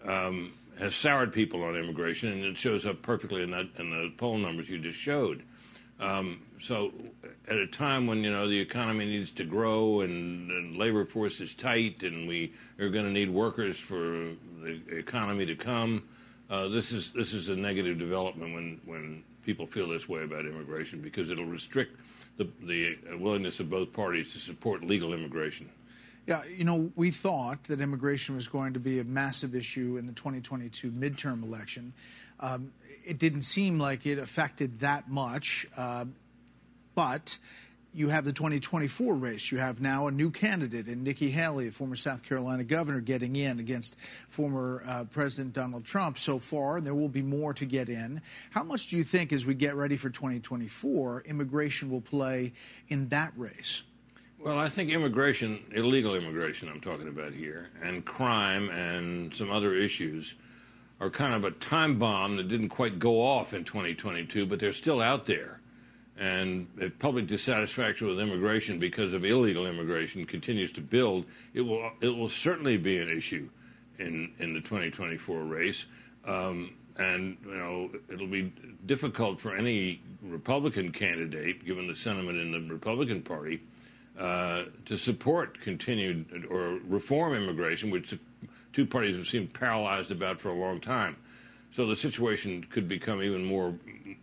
um, 0.07 0.52
has 0.78 0.95
soured 0.95 1.33
people 1.33 1.62
on 1.64 1.76
immigration, 1.76 2.33
and 2.33 2.45
it 2.45 2.59
shows 2.59 2.87
up 2.87 3.02
perfectly 3.02 3.42
in 3.42 3.50
that 3.50 3.66
in 3.78 3.90
the 3.90 4.12
poll 4.16 4.38
numbers 4.38 4.69
you 4.69 4.78
just 4.78 4.99
showed. 4.99 5.42
Um, 6.00 6.42
so, 6.61 6.92
at 7.49 7.57
a 7.57 7.66
time 7.66 8.07
when 8.07 8.25
you 8.25 8.31
know 8.31 8.49
the 8.49 8.59
economy 8.59 9.07
needs 9.07 9.31
to 9.33 9.45
grow 9.45 10.00
and, 10.00 10.50
and 10.50 10.76
labor 10.76 11.04
force 11.04 11.40
is 11.40 11.54
tight, 11.54 12.02
and 12.02 12.26
we 12.26 12.52
are 12.78 12.88
going 12.88 13.04
to 13.04 13.12
need 13.12 13.31
workers 13.31 13.78
for 13.78 14.31
the 14.62 14.81
economy 14.90 15.47
to 15.47 15.54
come, 15.54 16.02
uh, 16.50 16.69
this 16.69 16.92
is 16.92 17.12
this 17.12 17.33
is 17.33 17.49
a 17.49 17.57
negative 17.57 17.99
development 17.99 18.54
when 18.54 18.81
when 18.85 19.23
people 19.45 19.66
feel 19.66 19.88
this 19.88 20.09
way 20.09 20.23
about 20.23 20.45
immigration 20.45 21.00
because 21.00 21.31
it'll 21.31 21.45
restrict 21.45 21.97
the 22.36 22.48
the 22.62 22.96
willingness 23.18 23.60
of 23.60 23.70
both 23.70 23.92
parties 23.92 24.32
to 24.32 24.38
support 24.38 24.84
legal 24.84 25.12
immigration. 25.12 25.68
Yeah, 26.26 26.44
you 26.44 26.64
know, 26.64 26.92
we 26.94 27.10
thought 27.10 27.64
that 27.64 27.80
immigration 27.80 28.36
was 28.36 28.46
going 28.46 28.74
to 28.74 28.80
be 28.80 29.00
a 29.00 29.04
massive 29.04 29.56
issue 29.56 29.96
in 29.98 30.06
the 30.06 30.12
2022 30.12 30.90
midterm 30.92 31.42
election. 31.42 31.92
Um, 32.38 32.72
it 33.04 33.18
didn't 33.18 33.42
seem 33.42 33.80
like 33.80 34.06
it 34.06 34.18
affected 34.18 34.80
that 34.80 35.10
much, 35.10 35.66
uh, 35.76 36.04
but 36.94 37.38
you 37.94 38.08
have 38.08 38.25
the 38.25 38.32
2024 38.32 39.14
race. 39.14 39.52
You 39.52 39.58
have 39.58 39.80
now 39.80 40.06
a 40.06 40.11
new 40.11 40.30
candidate 40.30 40.88
in 40.88 41.02
Nikki 41.02 41.30
Haley, 41.30 41.68
a 41.68 41.72
former 41.72 41.96
South 41.96 42.22
Carolina 42.22 42.64
governor, 42.64 43.00
getting 43.00 43.37
in 43.37 43.61
against 43.61 43.96
former 44.30 44.82
uh, 44.87 45.04
President 45.04 45.52
Donald 45.52 45.84
Trump 45.84 46.18
so 46.18 46.38
far. 46.38 46.80
There 46.80 46.94
will 46.94 47.08
be 47.08 47.22
more 47.22 47.52
to 47.54 47.66
get 47.66 47.88
in. 47.88 48.22
How 48.50 48.62
much 48.62 48.88
do 48.88 48.96
you 48.96 49.04
think, 49.04 49.32
as 49.32 49.44
we 49.44 49.54
get 49.54 49.76
ready 49.76 49.96
for 49.96 50.08
2024, 50.08 51.25
immigration 51.26 51.90
will 51.90 52.00
play 52.00 52.52
in 52.88 53.08
that 53.08 53.32
race? 53.37 53.82
Well, 54.38 54.58
I 54.58 54.68
think 54.68 54.90
immigration, 54.90 55.62
illegal 55.72 56.16
immigration, 56.16 56.68
I'm 56.68 56.80
talking 56.80 57.08
about 57.08 57.32
here, 57.32 57.68
and 57.82 58.04
crime 58.04 58.70
and 58.70 59.32
some 59.34 59.52
other 59.52 59.75
issues 59.75 60.34
are 61.00 61.11
kind 61.11 61.34
of 61.34 61.44
a 61.44 61.50
time 61.52 61.99
bomb 61.99 62.37
that 62.37 62.49
didn't 62.49 62.70
quite 62.70 62.99
go 62.99 63.20
off 63.20 63.54
in 63.54 63.64
2022, 63.64 64.46
but 64.46 64.58
they're 64.58 64.72
still 64.72 65.00
out 65.00 65.26
there. 65.26 65.61
And 66.19 66.66
public 66.99 67.26
dissatisfaction 67.26 68.07
with 68.07 68.21
immigration 68.21 68.78
because 68.78 69.12
of 69.12 69.25
illegal 69.25 69.66
immigration 69.66 70.26
continues 70.26 70.71
to 70.73 70.81
build, 70.81 71.25
it 71.54 71.62
will 71.62 71.90
it 72.00 72.09
will 72.09 72.28
certainly 72.28 72.76
be 72.76 72.99
an 72.99 73.11
issue 73.11 73.49
in 73.99 74.31
in 74.38 74.52
the 74.52 74.61
2024 74.61 75.42
race. 75.42 75.87
Um, 76.26 76.75
and 76.99 77.38
you 77.45 77.54
know 77.54 77.90
it'll 78.12 78.26
be 78.26 78.52
difficult 78.85 79.40
for 79.40 79.57
any 79.57 80.02
Republican 80.21 80.92
candidate, 80.92 81.64
given 81.64 81.87
the 81.88 81.97
sentiment 81.97 82.38
in 82.38 82.52
the 82.52 82.61
Republican 82.73 83.23
Party, 83.23 83.62
uh, 84.19 84.64
to 84.85 84.99
support 84.99 85.61
continued 85.62 86.47
or 86.50 86.78
reform 86.87 87.33
immigration, 87.33 87.90
which 87.90 88.14
two 88.75 88.85
parties 88.85 89.16
have 89.16 89.26
seemed 89.26 89.54
paralyzed 89.54 90.11
about 90.11 90.38
for 90.38 90.50
a 90.50 90.54
long 90.54 90.78
time. 90.78 91.16
So 91.73 91.87
the 91.87 91.97
situation 91.97 92.66
could 92.71 92.87
become 92.87 93.23
even 93.23 93.42
more 93.42 93.75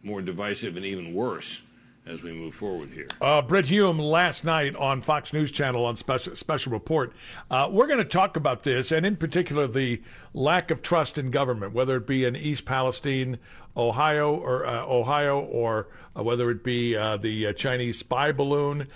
more 0.04 0.22
divisive 0.22 0.78
and 0.78 0.86
even 0.86 1.16
worse 1.16 1.64
as 2.10 2.24
we 2.24 2.34
move 2.34 2.56
forward 2.56 2.90
here. 2.90 3.06
Uh, 3.22 3.42
Brit 3.42 3.68
Hume 3.68 4.00
last 4.00 4.44
night 4.44 4.76
on 4.76 5.02
Fox 5.02 5.32
News 5.32 5.52
Channel 5.52 5.86
on 5.86 5.96
special 5.96 6.36
special 6.36 6.72
report. 6.72 7.14
Uh, 7.52 7.70
we're 7.72 7.86
going 7.86 8.00
to 8.00 8.06
talk 8.06 8.36
about 8.36 8.64
this, 8.64 8.92
and 8.92 9.06
in 9.06 9.16
particular 9.16 9.68
the 9.68 10.02
lack 10.34 10.72
of 10.72 10.82
trust 10.82 11.18
in 11.18 11.30
government, 11.30 11.74
whether 11.74 11.98
it 11.98 12.08
be 12.08 12.26
in 12.26 12.36
East 12.36 12.66
Palestine, 12.66 13.38
Ohio, 13.78 14.36
or 14.36 14.66
uh, 14.66 14.86
Ohio, 14.86 15.42
or 15.42 15.88
uh, 16.18 16.24
whether 16.24 16.50
it 16.50 16.64
be 16.64 16.98
uh, 16.98 17.18
the 17.18 17.48
uh, 17.48 17.54
Chinese 17.54 18.00
spy 18.00 18.32
balloon, 18.32 18.88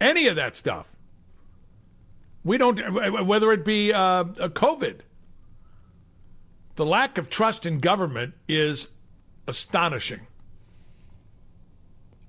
any 0.00 0.28
of 0.28 0.36
that 0.36 0.56
stuff. 0.56 0.86
We 2.44 2.56
don't, 2.56 2.78
whether 3.26 3.52
it 3.52 3.64
be 3.64 3.90
COVID, 3.92 5.00
the 6.76 6.86
lack 6.86 7.18
of 7.18 7.28
trust 7.28 7.66
in 7.66 7.80
government 7.80 8.34
is 8.46 8.88
astonishing. 9.48 10.20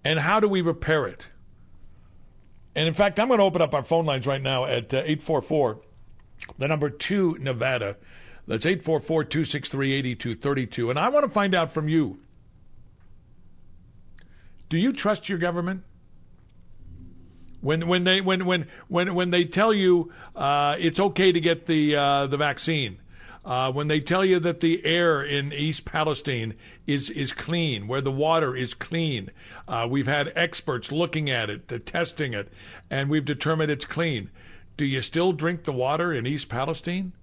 And 0.04 0.20
how 0.20 0.40
do 0.40 0.48
we 0.48 0.62
repair 0.62 1.06
it? 1.06 1.28
And 2.76 2.88
in 2.88 2.94
fact, 2.94 3.20
I'm 3.20 3.28
going 3.28 3.40
to 3.40 3.44
open 3.44 3.62
up 3.62 3.74
our 3.74 3.84
phone 3.84 4.06
lines 4.06 4.26
right 4.26 4.42
now 4.42 4.66
at 4.66 4.94
uh, 4.94 4.98
844, 4.98 5.82
the 6.58 6.68
number 6.68 6.90
2 6.90 7.38
Nevada. 7.40 7.98
That's 8.48 8.66
844 8.66 9.26
263 9.26 9.94
8232. 9.94 10.90
And 10.90 10.98
I 10.98 11.10
want 11.10 11.26
to 11.26 11.32
find 11.32 11.54
out 11.54 11.72
from 11.72 11.90
you 11.90 12.20
do 14.70 14.78
you 14.78 14.94
trust 14.94 15.28
your 15.28 15.40
government? 15.40 15.84
When 17.62 17.88
when 17.88 18.06
they 18.06 18.22
when 18.22 18.46
when 18.46 18.68
when 18.88 19.14
when 19.16 19.32
they 19.32 19.44
tell 19.44 19.74
you 19.74 20.14
uh, 20.36 20.78
it's 20.80 21.00
okay 21.00 21.32
to 21.32 21.42
get 21.42 21.66
the 21.66 21.96
uh, 21.96 22.28
the 22.28 22.38
vaccine, 22.38 23.00
Uh, 23.46 23.72
when 23.72 23.88
they 23.88 24.00
tell 24.00 24.26
you 24.26 24.40
that 24.40 24.60
the 24.60 24.86
air 24.86 25.24
in 25.24 25.54
East 25.54 25.86
Palestine 25.86 26.54
is 26.88 27.10
is 27.10 27.32
clean, 27.32 27.88
where 27.88 28.02
the 28.02 28.12
water 28.12 28.56
is 28.56 28.74
clean, 28.74 29.30
uh, 29.68 29.88
we've 29.90 30.08
had 30.08 30.34
experts 30.36 30.92
looking 30.92 31.30
at 31.30 31.50
it, 31.50 31.86
testing 31.86 32.34
it, 32.34 32.52
and 32.90 33.10
we've 33.10 33.26
determined 33.26 33.72
it's 33.72 33.86
clean. 33.86 34.30
Do 34.76 34.86
you 34.86 35.02
still 35.02 35.32
drink 35.32 35.64
the 35.64 35.74
water 35.74 36.14
in 36.14 36.26
East 36.28 36.50
Palestine? 36.50 37.14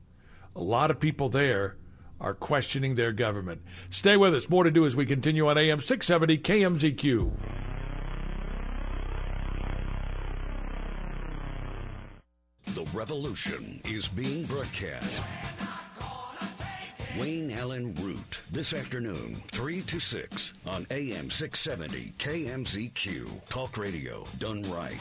A 0.55 0.63
lot 0.63 0.91
of 0.91 1.01
people 1.01 1.29
there 1.29 1.77
are 2.21 2.35
questioning 2.35 2.95
their 2.95 3.13
government. 3.13 3.61
Stay 3.91 4.17
with 4.17 4.35
us. 4.35 4.49
More 4.49 4.65
to 4.65 4.71
do 4.71 4.87
as 4.87 4.97
we 4.97 5.05
continue 5.05 5.49
on 5.49 5.59
AM 5.59 5.81
670 5.81 6.39
KMZQ. 6.39 7.33
The 12.75 12.85
revolution 12.93 13.81
is 13.85 14.09
being 14.09 14.45
broadcast. 14.45 15.21
Wayne 17.19 17.51
Allyn 17.53 17.95
Root, 17.95 18.41
this 18.51 18.75
afternoon, 18.75 19.43
3 19.53 19.83
to 19.83 19.99
6 19.99 20.53
on 20.67 20.87
AM 20.91 21.31
670 21.31 22.13
KMZQ. 22.19 23.47
Talk 23.49 23.79
radio 23.79 24.27
done 24.39 24.63
right. 24.63 25.01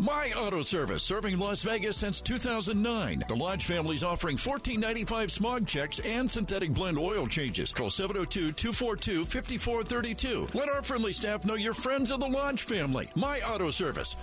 My 0.00 0.32
Auto 0.34 0.62
Service, 0.62 1.02
serving 1.02 1.38
Las 1.38 1.62
Vegas 1.62 1.98
since 1.98 2.22
2009. 2.22 3.24
The 3.28 3.36
Lodge 3.36 3.66
family 3.66 3.94
is 3.94 4.02
offering 4.02 4.38
$14.95 4.38 5.30
smog 5.30 5.66
checks 5.66 5.98
and 5.98 6.30
synthetic 6.30 6.72
blend 6.72 6.98
oil 6.98 7.26
changes. 7.26 7.70
Call 7.70 7.90
702-242-5432. 7.90 10.54
Let 10.54 10.70
our 10.70 10.82
friendly 10.82 11.12
staff 11.12 11.44
know 11.44 11.54
you're 11.54 11.74
friends 11.74 12.10
of 12.10 12.20
the 12.20 12.26
Lodge 12.26 12.62
family. 12.62 13.10
My 13.14 13.42
Auto 13.42 13.70
Service. 13.70 14.16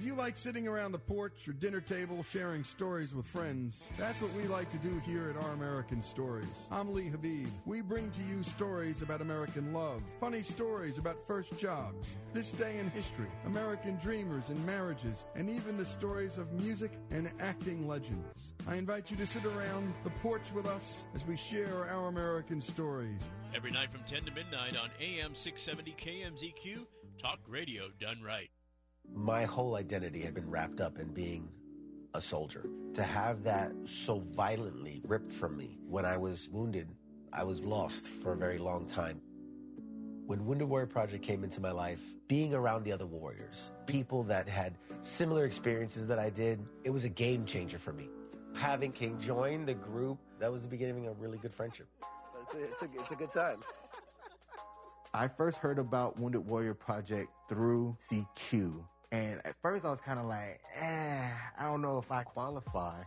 If 0.00 0.06
you 0.06 0.14
like 0.14 0.38
sitting 0.38 0.66
around 0.66 0.92
the 0.92 0.98
porch 0.98 1.46
or 1.46 1.52
dinner 1.52 1.82
table 1.82 2.22
sharing 2.22 2.64
stories 2.64 3.14
with 3.14 3.26
friends, 3.26 3.84
that's 3.98 4.22
what 4.22 4.32
we 4.32 4.44
like 4.44 4.70
to 4.70 4.78
do 4.78 4.98
here 5.04 5.28
at 5.28 5.44
Our 5.44 5.52
American 5.52 6.02
Stories. 6.02 6.46
I'm 6.70 6.94
Lee 6.94 7.10
Habeeb. 7.10 7.50
We 7.66 7.82
bring 7.82 8.10
to 8.12 8.22
you 8.22 8.42
stories 8.42 9.02
about 9.02 9.20
American 9.20 9.74
love, 9.74 10.00
funny 10.18 10.40
stories 10.40 10.96
about 10.96 11.26
first 11.26 11.58
jobs, 11.58 12.16
this 12.32 12.50
day 12.52 12.78
in 12.78 12.88
history, 12.92 13.26
American 13.44 13.96
dreamers 13.96 14.48
and 14.48 14.64
marriages, 14.64 15.26
and 15.34 15.50
even 15.50 15.76
the 15.76 15.84
stories 15.84 16.38
of 16.38 16.50
music 16.54 16.92
and 17.10 17.30
acting 17.38 17.86
legends. 17.86 18.54
I 18.66 18.76
invite 18.76 19.10
you 19.10 19.18
to 19.18 19.26
sit 19.26 19.44
around 19.44 19.92
the 20.02 20.10
porch 20.22 20.50
with 20.54 20.66
us 20.66 21.04
as 21.14 21.26
we 21.26 21.36
share 21.36 21.86
our 21.90 22.08
American 22.08 22.62
stories. 22.62 23.20
Every 23.54 23.70
night 23.70 23.92
from 23.92 24.04
10 24.04 24.24
to 24.24 24.32
midnight 24.32 24.78
on 24.82 24.88
AM 24.98 25.34
670 25.34 25.94
KMZQ, 26.00 26.86
talk 27.20 27.40
radio 27.46 27.90
done 28.00 28.22
right. 28.22 28.48
My 29.14 29.44
whole 29.44 29.76
identity 29.76 30.20
had 30.20 30.34
been 30.34 30.48
wrapped 30.48 30.80
up 30.80 30.98
in 30.98 31.08
being 31.08 31.48
a 32.14 32.20
soldier. 32.20 32.66
To 32.94 33.02
have 33.02 33.42
that 33.44 33.72
so 33.86 34.20
violently 34.34 35.00
ripped 35.06 35.32
from 35.32 35.56
me 35.56 35.78
when 35.86 36.04
I 36.04 36.16
was 36.16 36.48
wounded, 36.50 36.88
I 37.32 37.44
was 37.44 37.60
lost 37.60 38.08
for 38.22 38.32
a 38.32 38.36
very 38.36 38.58
long 38.58 38.86
time. 38.86 39.20
When 40.26 40.44
Wounded 40.44 40.68
Warrior 40.68 40.86
Project 40.86 41.24
came 41.24 41.44
into 41.44 41.60
my 41.60 41.70
life, 41.70 42.00
being 42.28 42.54
around 42.54 42.84
the 42.84 42.92
other 42.92 43.06
warriors, 43.06 43.72
people 43.86 44.22
that 44.24 44.48
had 44.48 44.78
similar 45.02 45.44
experiences 45.44 46.06
that 46.06 46.18
I 46.18 46.30
did, 46.30 46.60
it 46.84 46.90
was 46.90 47.04
a 47.04 47.08
game 47.08 47.44
changer 47.44 47.78
for 47.78 47.92
me. 47.92 48.08
Having 48.54 48.92
King 48.92 49.18
join 49.20 49.64
the 49.64 49.74
group, 49.74 50.18
that 50.38 50.50
was 50.50 50.62
the 50.62 50.68
beginning 50.68 51.06
of 51.06 51.18
a 51.18 51.20
really 51.20 51.38
good 51.38 51.52
friendship. 51.52 51.88
It's 52.42 52.54
a, 52.54 52.62
it's 52.62 52.82
a, 52.82 53.00
it's 53.00 53.12
a 53.12 53.16
good 53.16 53.30
time. 53.30 53.58
I 55.12 55.26
first 55.26 55.58
heard 55.58 55.80
about 55.80 56.20
Wounded 56.20 56.46
Warrior 56.46 56.74
Project 56.74 57.30
through 57.48 57.96
CQ. 58.00 58.84
And 59.12 59.40
at 59.44 59.54
first 59.60 59.84
I 59.84 59.90
was 59.90 60.00
kind 60.00 60.18
of 60.18 60.26
like, 60.26 60.60
eh, 60.76 61.28
I 61.58 61.64
don't 61.64 61.82
know 61.82 61.98
if 61.98 62.12
I 62.12 62.22
qualify. 62.22 63.02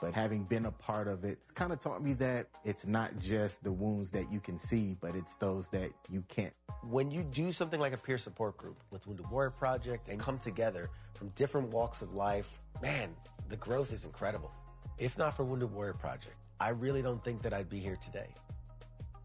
But 0.00 0.12
having 0.12 0.44
been 0.44 0.66
a 0.66 0.70
part 0.70 1.08
of 1.08 1.24
it, 1.24 1.38
it's 1.42 1.52
kind 1.52 1.72
of 1.72 1.80
taught 1.80 2.02
me 2.02 2.12
that 2.14 2.48
it's 2.64 2.86
not 2.86 3.18
just 3.18 3.64
the 3.64 3.72
wounds 3.72 4.10
that 4.10 4.30
you 4.30 4.40
can 4.40 4.58
see, 4.58 4.94
but 5.00 5.16
it's 5.16 5.36
those 5.36 5.68
that 5.68 5.90
you 6.10 6.22
can't. 6.28 6.52
When 6.82 7.10
you 7.10 7.22
do 7.22 7.50
something 7.50 7.80
like 7.80 7.94
a 7.94 7.96
peer 7.96 8.18
support 8.18 8.58
group 8.58 8.76
with 8.90 9.06
Wounded 9.06 9.30
Warrior 9.30 9.52
Project 9.52 10.08
and 10.10 10.20
come 10.20 10.38
together 10.38 10.90
from 11.14 11.28
different 11.30 11.70
walks 11.70 12.02
of 12.02 12.14
life, 12.14 12.60
man, 12.82 13.16
the 13.48 13.56
growth 13.56 13.90
is 13.92 14.04
incredible. 14.04 14.52
If 14.98 15.16
not 15.16 15.34
for 15.34 15.44
Wounded 15.44 15.72
Warrior 15.72 15.94
Project, 15.94 16.36
I 16.60 16.70
really 16.70 17.00
don't 17.00 17.24
think 17.24 17.40
that 17.42 17.54
I'd 17.54 17.70
be 17.70 17.78
here 17.78 17.96
today. 17.96 18.34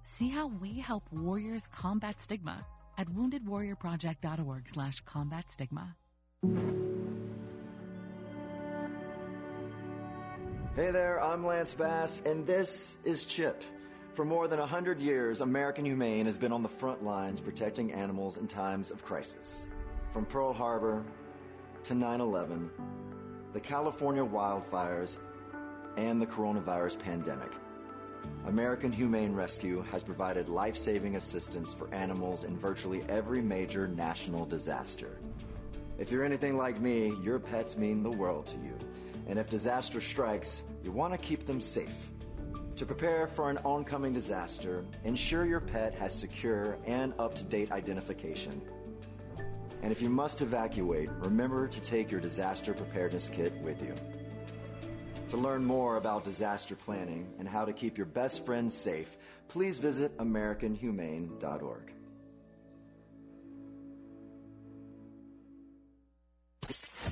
See 0.04 0.30
how 0.30 0.48
we 0.48 0.80
help 0.80 1.04
warriors 1.12 1.68
combat 1.68 2.22
stigma 2.22 2.66
at 2.98 3.08
woundedwarriorproject.org 3.10 4.70
slash 4.70 5.02
combat 5.02 5.52
stigma. 5.52 5.96
Hey 10.76 10.90
there, 10.90 11.22
I'm 11.22 11.46
Lance 11.46 11.76
Bass, 11.76 12.24
and 12.26 12.48
this 12.48 12.98
is 13.04 13.26
Chip. 13.26 13.64
For 14.16 14.26
more 14.26 14.48
than 14.48 14.58
100 14.58 15.04
years, 15.04 15.42
American 15.42 15.86
Humane 15.86 16.26
has 16.26 16.38
been 16.38 16.52
on 16.52 16.64
the 16.64 16.70
front 16.70 17.04
lines 17.04 17.40
protecting 17.40 17.94
animals 17.94 18.38
in 18.38 18.48
times 18.48 18.90
of 18.90 19.06
crisis. 19.06 19.68
From 20.10 20.26
Pearl 20.26 20.52
Harbor 20.52 21.06
to 21.84 21.94
9 21.94 22.20
11, 22.20 22.72
the 23.54 23.60
California 23.60 24.26
wildfires, 24.26 25.20
and 25.98 26.20
the 26.20 26.26
coronavirus 26.26 26.98
pandemic. 26.98 27.52
American 28.48 28.92
Humane 28.92 29.34
Rescue 29.34 29.84
has 29.92 30.02
provided 30.02 30.50
life 30.50 30.76
saving 30.76 31.18
assistance 31.18 31.76
for 31.76 31.94
animals 31.94 32.46
in 32.46 32.58
virtually 32.58 33.04
every 33.10 33.44
major 33.44 33.88
national 33.88 34.48
disaster. 34.48 35.20
If 35.98 36.12
you're 36.12 36.26
anything 36.26 36.58
like 36.58 36.80
me, 36.80 37.14
your 37.22 37.40
pets 37.40 37.78
mean 37.78 38.04
the 38.04 38.12
world 38.12 38.48
to 38.48 38.58
you. 38.58 38.78
And 39.28 39.38
if 39.38 39.50
disaster 39.50 40.02
strikes, 40.02 40.64
you 40.84 40.92
want 40.92 41.14
to 41.14 41.18
keep 41.18 41.46
them 41.46 41.62
safe. 41.62 42.12
To 42.78 42.86
prepare 42.86 43.28
for 43.28 43.50
an 43.50 43.60
oncoming 43.60 44.14
disaster, 44.14 44.84
ensure 45.04 45.46
your 45.46 45.60
pet 45.60 45.94
has 45.96 46.18
secure 46.18 46.78
and 46.86 47.14
up 47.20 47.36
to 47.36 47.44
date 47.44 47.72
identification. 47.72 48.62
And 49.84 49.92
if 49.92 50.02
you 50.02 50.10
must 50.10 50.42
evacuate, 50.42 51.10
remember 51.20 51.68
to 51.68 51.82
take 51.82 52.10
your 52.10 52.22
disaster 52.22 52.74
preparedness 52.74 53.30
kit 53.30 53.54
with 53.62 53.82
you. 53.82 53.96
To 55.30 55.38
learn 55.38 55.64
more 55.64 55.98
about 55.98 56.24
disaster 56.24 56.76
planning 56.76 57.32
and 57.40 57.48
how 57.48 57.66
to 57.66 57.74
keep 57.74 57.98
your 57.98 58.06
best 58.06 58.46
friends 58.46 58.74
safe, 58.74 59.16
please 59.48 59.80
visit 59.80 60.18
AmericanHumane.org. 60.18 61.94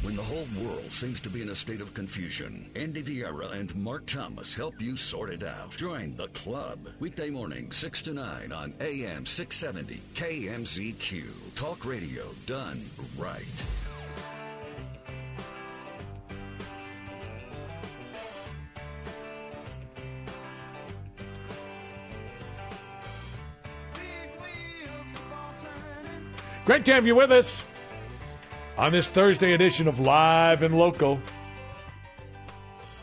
When 0.01 0.15
the 0.15 0.23
whole 0.23 0.47
world 0.57 0.89
seems 0.93 1.19
to 1.19 1.29
be 1.29 1.41
in 1.41 1.49
a 1.49 1.55
state 1.55 1.81
of 1.81 1.93
confusion, 1.93 2.71
Andy 2.73 3.03
Vieira 3.03 3.51
and 3.53 3.75
Mark 3.75 4.05
Thomas 4.05 4.55
help 4.55 4.79
you 4.79 4.95
sort 4.95 5.29
it 5.29 5.43
out. 5.43 5.75
Join 5.75 6.15
the 6.15 6.29
club. 6.29 6.79
Weekday 7.01 7.29
morning, 7.29 7.69
6 7.69 8.01
to 8.03 8.13
9 8.13 8.53
on 8.53 8.73
AM 8.79 9.25
670 9.25 10.01
KMZQ. 10.15 11.25
Talk 11.55 11.83
radio 11.83 12.23
done 12.45 12.81
right. 13.17 13.43
Great 26.63 26.85
to 26.85 26.93
have 26.93 27.05
you 27.05 27.15
with 27.15 27.31
us 27.33 27.65
on 28.79 28.93
this 28.93 29.09
Thursday 29.09 29.51
edition 29.51 29.89
of 29.89 29.99
Live 29.99 30.63
and 30.63 30.79
Local. 30.79 31.19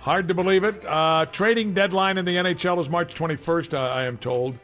Hard 0.01 0.27
to 0.29 0.33
believe 0.33 0.65
it. 0.65 0.83
Uh, 0.87 1.27
trading 1.31 1.75
deadline 1.75 2.17
in 2.17 2.25
the 2.25 2.37
NHL 2.37 2.81
is 2.81 2.89
March 2.89 3.15
21st, 3.15 3.75
uh, 3.75 3.83
I 3.83 4.05
am 4.05 4.17
told. 4.17 4.59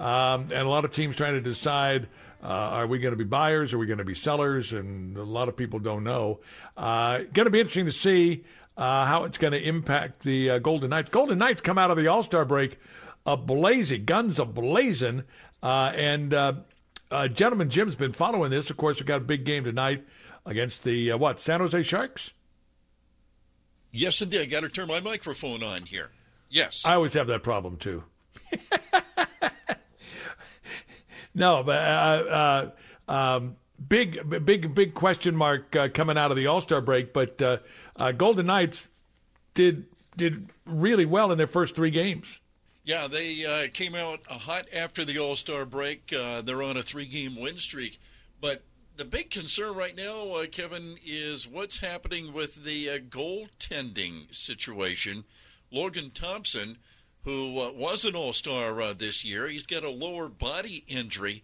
Um, 0.00 0.48
and 0.50 0.54
a 0.54 0.68
lot 0.68 0.84
of 0.84 0.92
teams 0.92 1.14
trying 1.14 1.34
to 1.34 1.40
decide 1.40 2.08
uh, 2.42 2.48
are 2.48 2.88
we 2.88 2.98
going 2.98 3.12
to 3.12 3.16
be 3.16 3.22
buyers? 3.22 3.74
Are 3.74 3.78
we 3.78 3.86
going 3.86 3.98
to 3.98 4.04
be 4.04 4.14
sellers? 4.14 4.72
And 4.72 5.16
a 5.16 5.22
lot 5.22 5.48
of 5.48 5.56
people 5.56 5.78
don't 5.78 6.02
know. 6.02 6.40
Uh, 6.76 7.18
going 7.32 7.46
to 7.46 7.50
be 7.50 7.60
interesting 7.60 7.86
to 7.86 7.92
see 7.92 8.42
uh, 8.76 9.06
how 9.06 9.22
it's 9.22 9.38
going 9.38 9.52
to 9.52 9.62
impact 9.62 10.24
the 10.24 10.50
uh, 10.50 10.58
Golden 10.58 10.90
Knights. 10.90 11.10
Golden 11.10 11.38
Knights 11.38 11.60
come 11.60 11.78
out 11.78 11.92
of 11.92 11.96
the 11.96 12.08
All 12.08 12.24
Star 12.24 12.44
break 12.44 12.80
ablazing, 13.24 14.04
guns 14.04 14.38
ablazing. 14.40 15.22
Uh, 15.62 15.92
and 15.94 16.34
uh, 16.34 16.54
gentleman 17.28 17.70
Jim's 17.70 17.94
been 17.94 18.12
following 18.12 18.50
this. 18.50 18.68
Of 18.68 18.76
course, 18.76 18.98
we've 18.98 19.06
got 19.06 19.18
a 19.18 19.24
big 19.24 19.44
game 19.44 19.62
tonight 19.62 20.04
against 20.46 20.84
the 20.84 21.12
what 21.14 21.40
San 21.40 21.60
Jose 21.60 21.82
Sharks. 21.82 22.30
Yes, 23.92 24.22
indeed. 24.22 24.40
I 24.40 24.44
got 24.46 24.60
to 24.60 24.68
turn 24.68 24.88
my 24.88 25.00
microphone 25.00 25.62
on 25.62 25.82
here. 25.82 26.10
Yes, 26.48 26.82
I 26.84 26.94
always 26.94 27.14
have 27.14 27.26
that 27.26 27.42
problem 27.42 27.76
too. 27.76 28.04
no, 31.34 31.62
but 31.62 31.78
uh, 31.78 32.70
uh, 33.08 33.12
um, 33.12 33.56
big, 33.88 34.44
big, 34.44 34.74
big 34.74 34.94
question 34.94 35.34
mark 35.34 35.74
uh, 35.76 35.88
coming 35.88 36.16
out 36.16 36.30
of 36.30 36.36
the 36.36 36.46
All 36.46 36.60
Star 36.60 36.80
break. 36.80 37.12
But 37.12 37.40
uh, 37.42 37.58
uh, 37.96 38.12
Golden 38.12 38.46
Knights 38.46 38.88
did 39.54 39.86
did 40.16 40.48
really 40.64 41.04
well 41.04 41.32
in 41.32 41.38
their 41.38 41.46
first 41.46 41.74
three 41.74 41.90
games. 41.90 42.38
Yeah, 42.84 43.08
they 43.08 43.44
uh, 43.44 43.68
came 43.72 43.94
out 43.96 44.24
hot 44.26 44.66
after 44.72 45.04
the 45.04 45.18
All 45.18 45.34
Star 45.36 45.64
break. 45.64 46.08
they're 46.08 46.62
on 46.62 46.76
a 46.76 46.82
three 46.82 47.06
game 47.06 47.36
win 47.40 47.58
streak, 47.58 47.98
but 48.40 48.62
the 48.96 49.04
big 49.04 49.30
concern 49.30 49.74
right 49.74 49.94
now, 49.94 50.30
uh, 50.30 50.46
Kevin, 50.46 50.96
is 51.04 51.46
what's 51.46 51.78
happening 51.78 52.32
with 52.32 52.64
the 52.64 52.88
uh, 52.88 52.98
goaltending 52.98 54.34
situation. 54.34 55.24
Logan 55.70 56.10
Thompson, 56.14 56.78
who 57.24 57.58
uh, 57.58 57.72
was 57.72 58.04
an 58.04 58.16
All 58.16 58.32
Star 58.32 58.80
uh, 58.80 58.94
this 58.94 59.24
year, 59.24 59.48
he's 59.48 59.66
got 59.66 59.84
a 59.84 59.90
lower 59.90 60.28
body 60.28 60.84
injury, 60.88 61.42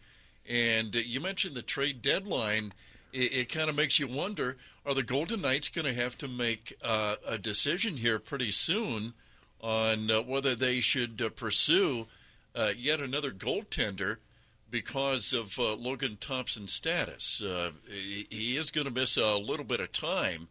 and 0.49 0.97
uh, 0.97 1.01
you 1.01 1.21
mentioned 1.21 1.55
the 1.55 1.63
trade 1.63 2.01
deadline. 2.01 2.73
It, 3.13 3.35
it 3.35 3.49
kind 3.53 3.69
of 3.69 3.77
makes 3.77 3.99
you 3.99 4.09
wonder: 4.09 4.57
Are 4.87 4.95
the 4.95 5.03
Golden 5.03 5.43
Knights 5.43 5.69
going 5.69 5.85
to 5.85 6.01
have 6.01 6.17
to 6.19 6.29
make 6.29 6.75
uh, 6.83 7.17
a 7.27 7.37
decision 7.37 7.99
here 7.99 8.19
pretty 8.19 8.51
soon 8.51 9.13
on 9.61 10.09
whether 10.27 10.57
they 10.57 10.81
should 10.81 11.37
pursue 11.37 12.07
yet 12.77 13.01
another 13.01 13.31
goaltender? 13.31 14.17
Because 14.73 15.35
of 15.35 15.57
uh, 15.59 15.75
Logan 15.75 16.17
Thompson's 16.19 16.73
status. 16.73 17.41
Uh, 17.41 17.71
he, 17.89 18.27
he, 18.31 18.57
is 18.57 18.73
going 18.73 18.87
to 18.87 18.91
miss 18.91 19.19
a 19.19 19.37
little 19.37 19.67
bit 19.67 19.79
of 19.79 19.93
time. 19.93 20.49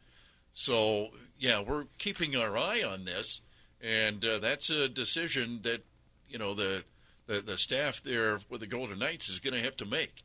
So, 0.54 1.10
yeah, 1.40 1.60
we're 1.60 1.86
keeping 1.98 2.38
our 2.38 2.58
eye 2.58 2.84
on 2.84 3.04
this. 3.04 3.42
And 3.82 4.24
uh, 4.24 4.38
that's 4.38 4.70
a 4.70 4.88
decision 4.88 5.62
that, 5.64 5.84
you 6.30 6.38
know, 6.38 6.54
the, 6.54 6.86
the, 7.26 7.42
the, 7.42 7.58
staff 7.58 8.02
there 8.04 8.40
with 8.48 8.62
the 8.62 8.68
Golden 8.68 9.00
Knights 9.00 9.28
is 9.28 9.40
going 9.40 9.56
to 9.56 9.62
have 9.62 9.76
to 9.78 9.86
make. 9.86 10.24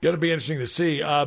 Going 0.00 0.14
to 0.14 0.20
be 0.20 0.30
interesting 0.30 0.60
to 0.60 0.66
see. 0.68 1.02
Uh, 1.02 1.26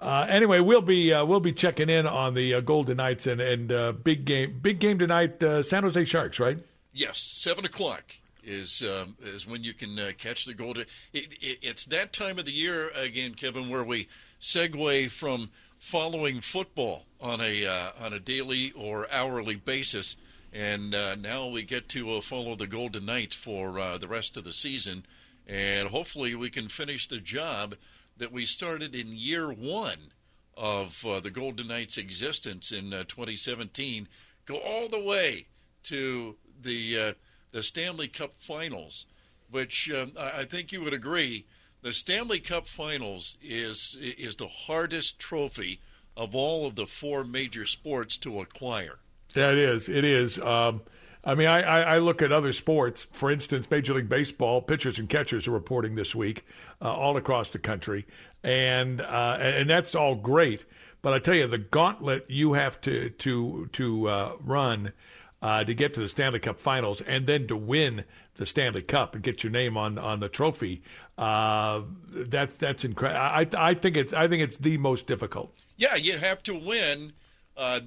uh, 0.00 0.26
anyway, 0.28 0.58
we'll 0.58 0.82
be 0.82 1.12
uh, 1.12 1.24
we'll 1.24 1.38
be 1.38 1.52
checking 1.52 1.88
in 1.88 2.06
on 2.06 2.34
the 2.34 2.60
Golden 2.62 2.96
Knights 2.96 3.28
and 3.28 3.40
and 3.40 4.02
big 4.02 4.24
game 4.24 4.58
big 4.60 4.80
game 4.80 4.98
tonight. 4.98 5.40
San 5.64 5.82
Jose 5.82 6.04
Sharks, 6.04 6.40
right? 6.40 6.58
Yes, 6.92 7.18
seven 7.18 7.64
o'clock 7.64 8.14
is 8.48 8.82
um, 8.82 9.16
is 9.22 9.46
when 9.46 9.62
you 9.62 9.74
can 9.74 9.98
uh, 9.98 10.12
catch 10.16 10.46
the 10.46 10.54
golden. 10.54 10.86
It, 11.12 11.32
it, 11.40 11.58
it's 11.62 11.84
that 11.86 12.12
time 12.12 12.38
of 12.38 12.46
the 12.46 12.52
year 12.52 12.88
again, 12.90 13.34
Kevin, 13.34 13.68
where 13.68 13.84
we 13.84 14.08
segue 14.40 15.10
from 15.10 15.50
following 15.78 16.40
football 16.40 17.04
on 17.20 17.40
a 17.40 17.66
uh, 17.66 17.90
on 18.00 18.12
a 18.12 18.20
daily 18.20 18.72
or 18.72 19.10
hourly 19.12 19.56
basis, 19.56 20.16
and 20.52 20.94
uh, 20.94 21.14
now 21.14 21.46
we 21.46 21.62
get 21.62 21.88
to 21.90 22.14
uh, 22.14 22.20
follow 22.20 22.56
the 22.56 22.66
Golden 22.66 23.06
Knights 23.06 23.36
for 23.36 23.78
uh, 23.78 23.98
the 23.98 24.08
rest 24.08 24.36
of 24.36 24.44
the 24.44 24.52
season, 24.52 25.04
and 25.46 25.88
hopefully 25.88 26.34
we 26.34 26.50
can 26.50 26.68
finish 26.68 27.06
the 27.06 27.20
job 27.20 27.74
that 28.16 28.32
we 28.32 28.46
started 28.46 28.94
in 28.94 29.12
year 29.12 29.52
one 29.52 30.12
of 30.56 31.04
uh, 31.06 31.20
the 31.20 31.30
Golden 31.30 31.68
Knights' 31.68 31.98
existence 31.98 32.72
in 32.72 32.90
2017. 32.90 34.08
Go 34.46 34.56
all 34.56 34.88
the 34.88 34.98
way 34.98 35.46
to 35.84 36.34
the 36.60 37.14
the 37.50 37.62
Stanley 37.62 38.08
Cup 38.08 38.36
Finals, 38.38 39.06
which 39.50 39.90
um, 39.90 40.12
I 40.18 40.44
think 40.44 40.72
you 40.72 40.82
would 40.82 40.92
agree, 40.92 41.46
the 41.82 41.92
Stanley 41.92 42.40
Cup 42.40 42.66
Finals 42.66 43.36
is 43.42 43.96
is 44.00 44.36
the 44.36 44.48
hardest 44.48 45.18
trophy 45.18 45.80
of 46.16 46.34
all 46.34 46.66
of 46.66 46.74
the 46.74 46.86
four 46.86 47.24
major 47.24 47.64
sports 47.64 48.16
to 48.18 48.40
acquire. 48.40 48.98
Yeah, 49.34 49.52
it 49.52 49.58
is. 49.58 49.88
It 49.88 50.04
is. 50.04 50.38
Um, 50.38 50.82
I 51.24 51.34
mean, 51.34 51.48
I, 51.48 51.60
I, 51.60 51.98
look 51.98 52.22
at 52.22 52.32
other 52.32 52.52
sports. 52.52 53.06
For 53.12 53.30
instance, 53.30 53.70
Major 53.70 53.94
League 53.94 54.08
Baseball 54.08 54.62
pitchers 54.62 54.98
and 54.98 55.08
catchers 55.08 55.46
are 55.46 55.52
reporting 55.52 55.94
this 55.94 56.14
week 56.14 56.44
uh, 56.80 56.92
all 56.92 57.16
across 57.16 57.50
the 57.50 57.58
country, 57.58 58.06
and 58.42 59.00
uh, 59.00 59.36
and 59.40 59.68
that's 59.68 59.94
all 59.94 60.14
great. 60.14 60.64
But 61.02 61.12
I 61.12 61.18
tell 61.18 61.34
you, 61.34 61.46
the 61.46 61.58
gauntlet 61.58 62.30
you 62.30 62.54
have 62.54 62.80
to 62.82 63.10
to 63.10 63.68
to 63.72 64.08
uh, 64.08 64.32
run 64.40 64.92
uh, 65.40 65.64
to 65.64 65.74
get 65.74 65.94
to 65.94 66.00
the 66.00 66.08
Stanley 66.08 66.40
Cup 66.40 66.58
Finals 66.58 67.00
and 67.00 67.26
then 67.26 67.46
to 67.46 67.56
win 67.56 68.04
the 68.36 68.46
Stanley 68.46 68.82
Cup 68.82 69.14
and 69.14 69.22
get 69.22 69.42
your 69.42 69.52
name 69.52 69.76
on 69.76 69.98
on 69.98 70.20
the 70.20 70.28
trophy. 70.28 70.82
Uh, 71.16 71.82
that's 72.08 72.56
that's 72.56 72.84
incredible. 72.84 73.20
I 73.20 73.46
I 73.56 73.74
think 73.74 73.96
it's 73.96 74.12
I 74.12 74.28
think 74.28 74.42
it's 74.42 74.56
the 74.56 74.78
most 74.78 75.06
difficult. 75.06 75.54
Yeah, 75.76 75.94
you 75.94 76.18
have 76.18 76.42
to 76.44 76.54
win 76.54 77.12
uh, 77.56 77.80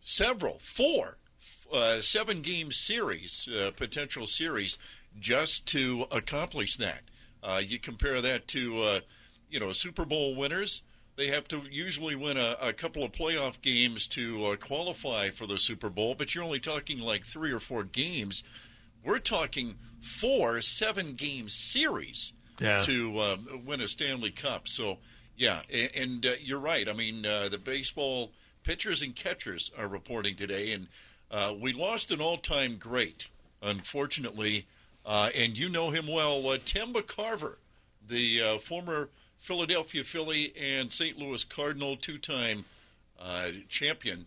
several, 0.00 0.58
four, 0.60 1.18
uh, 1.72 2.00
seven 2.00 2.40
game 2.40 2.72
series, 2.72 3.46
uh, 3.48 3.70
potential 3.76 4.26
series, 4.26 4.78
just 5.18 5.66
to 5.66 6.06
accomplish 6.10 6.76
that. 6.76 7.02
Uh, 7.42 7.60
you 7.62 7.78
compare 7.78 8.22
that 8.22 8.48
to 8.48 9.00
you 9.50 9.60
know 9.60 9.72
Super 9.72 10.04
Bowl 10.04 10.34
winners 10.34 10.82
they 11.16 11.28
have 11.28 11.46
to 11.48 11.62
usually 11.70 12.14
win 12.14 12.36
a, 12.36 12.56
a 12.60 12.72
couple 12.72 13.04
of 13.04 13.12
playoff 13.12 13.60
games 13.60 14.06
to 14.08 14.46
uh, 14.46 14.56
qualify 14.56 15.30
for 15.30 15.46
the 15.46 15.58
Super 15.58 15.88
Bowl, 15.88 16.14
but 16.14 16.34
you're 16.34 16.44
only 16.44 16.60
talking 16.60 16.98
like 16.98 17.24
three 17.24 17.52
or 17.52 17.60
four 17.60 17.84
games. 17.84 18.42
We're 19.04 19.18
talking 19.18 19.76
four 20.00 20.60
seven 20.60 21.14
game 21.14 21.48
series 21.48 22.32
yeah. 22.60 22.78
to 22.78 23.18
uh, 23.18 23.36
win 23.64 23.80
a 23.80 23.88
Stanley 23.88 24.30
Cup. 24.30 24.66
So, 24.66 24.98
yeah, 25.36 25.60
and, 25.72 25.90
and 25.94 26.26
uh, 26.26 26.32
you're 26.40 26.58
right. 26.58 26.88
I 26.88 26.92
mean, 26.92 27.24
uh, 27.24 27.48
the 27.48 27.58
baseball 27.58 28.32
pitchers 28.64 29.02
and 29.02 29.14
catchers 29.14 29.70
are 29.78 29.86
reporting 29.86 30.34
today, 30.36 30.72
and 30.72 30.88
uh, 31.30 31.52
we 31.58 31.72
lost 31.72 32.10
an 32.10 32.20
all 32.20 32.38
time 32.38 32.76
great, 32.76 33.28
unfortunately. 33.62 34.66
Uh, 35.06 35.28
and 35.34 35.58
you 35.58 35.68
know 35.68 35.90
him 35.90 36.06
well, 36.06 36.42
Tim 36.64 36.94
McCarver, 36.94 37.56
the 38.08 38.58
former 38.62 39.10
Philadelphia 39.44 40.02
Philly 40.04 40.54
and 40.58 40.90
St. 40.90 41.18
Louis 41.18 41.44
Cardinal, 41.44 41.98
two 41.98 42.16
time 42.16 42.64
uh, 43.20 43.50
champion, 43.68 44.24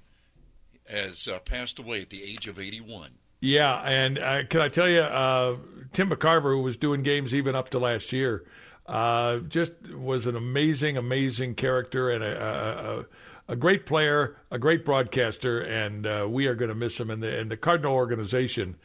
has 0.87 1.27
uh, 1.27 1.39
passed 1.39 1.79
away 1.79 2.03
at 2.03 2.11
the 2.11 2.23
age 2.23 2.45
of 2.47 2.59
81. 2.59 3.09
Yeah, 3.41 3.81
and 3.81 4.19
uh, 4.19 4.43
can 4.45 4.61
I 4.61 4.69
tell 4.69 4.87
you, 4.87 4.99
uh, 4.99 5.55
Tim 5.91 6.11
McCarver, 6.11 6.55
who 6.55 6.61
was 6.61 6.77
doing 6.77 7.01
games 7.01 7.33
even 7.33 7.55
up 7.55 7.69
to 7.69 7.79
last 7.79 8.13
year, 8.13 8.45
uh, 8.85 9.37
just 9.39 9.73
was 9.91 10.27
an 10.27 10.35
amazing, 10.35 10.97
amazing 10.97 11.55
character 11.55 12.11
and 12.11 12.23
a, 12.23 13.05
a, 13.47 13.53
a 13.53 13.55
great 13.55 13.87
player, 13.87 14.37
a 14.51 14.59
great 14.59 14.85
broadcaster, 14.85 15.61
and 15.61 16.05
uh, 16.05 16.27
we 16.29 16.45
are 16.45 16.53
going 16.53 16.69
to 16.69 16.75
miss 16.75 16.99
him. 16.99 17.09
And 17.09 17.23
the, 17.23 17.39
and 17.39 17.49
the 17.49 17.57
Cardinal 17.57 17.95
organization, 17.95 18.75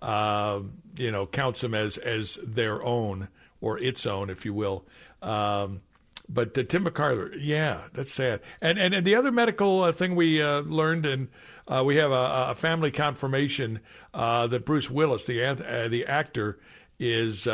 you 0.00 1.10
know, 1.10 1.26
counts 1.30 1.62
him 1.62 1.74
as 1.74 1.98
as 1.98 2.38
their 2.42 2.82
own 2.82 3.28
or 3.60 3.78
its 3.78 4.06
own, 4.06 4.30
if 4.30 4.46
you 4.46 4.54
will. 4.54 4.86
Um, 5.22 5.80
but 6.28 6.56
uh, 6.56 6.62
Tim 6.62 6.84
McCarver, 6.84 7.34
yeah, 7.38 7.88
that's 7.92 8.12
sad. 8.12 8.40
And 8.60 8.78
and, 8.78 8.94
and 8.94 9.06
the 9.06 9.14
other 9.14 9.30
medical 9.30 9.82
uh, 9.82 9.92
thing 9.92 10.14
we 10.16 10.42
uh, 10.42 10.60
learned, 10.60 11.06
and 11.06 11.28
uh, 11.68 11.82
we 11.84 11.96
have 11.96 12.10
a, 12.10 12.46
a 12.50 12.54
family 12.54 12.90
confirmation 12.90 13.80
uh, 14.14 14.46
that 14.48 14.64
Bruce 14.64 14.90
Willis, 14.90 15.26
the 15.26 15.42
uh, 15.44 15.88
the 15.88 16.06
actor, 16.06 16.58
is 16.98 17.48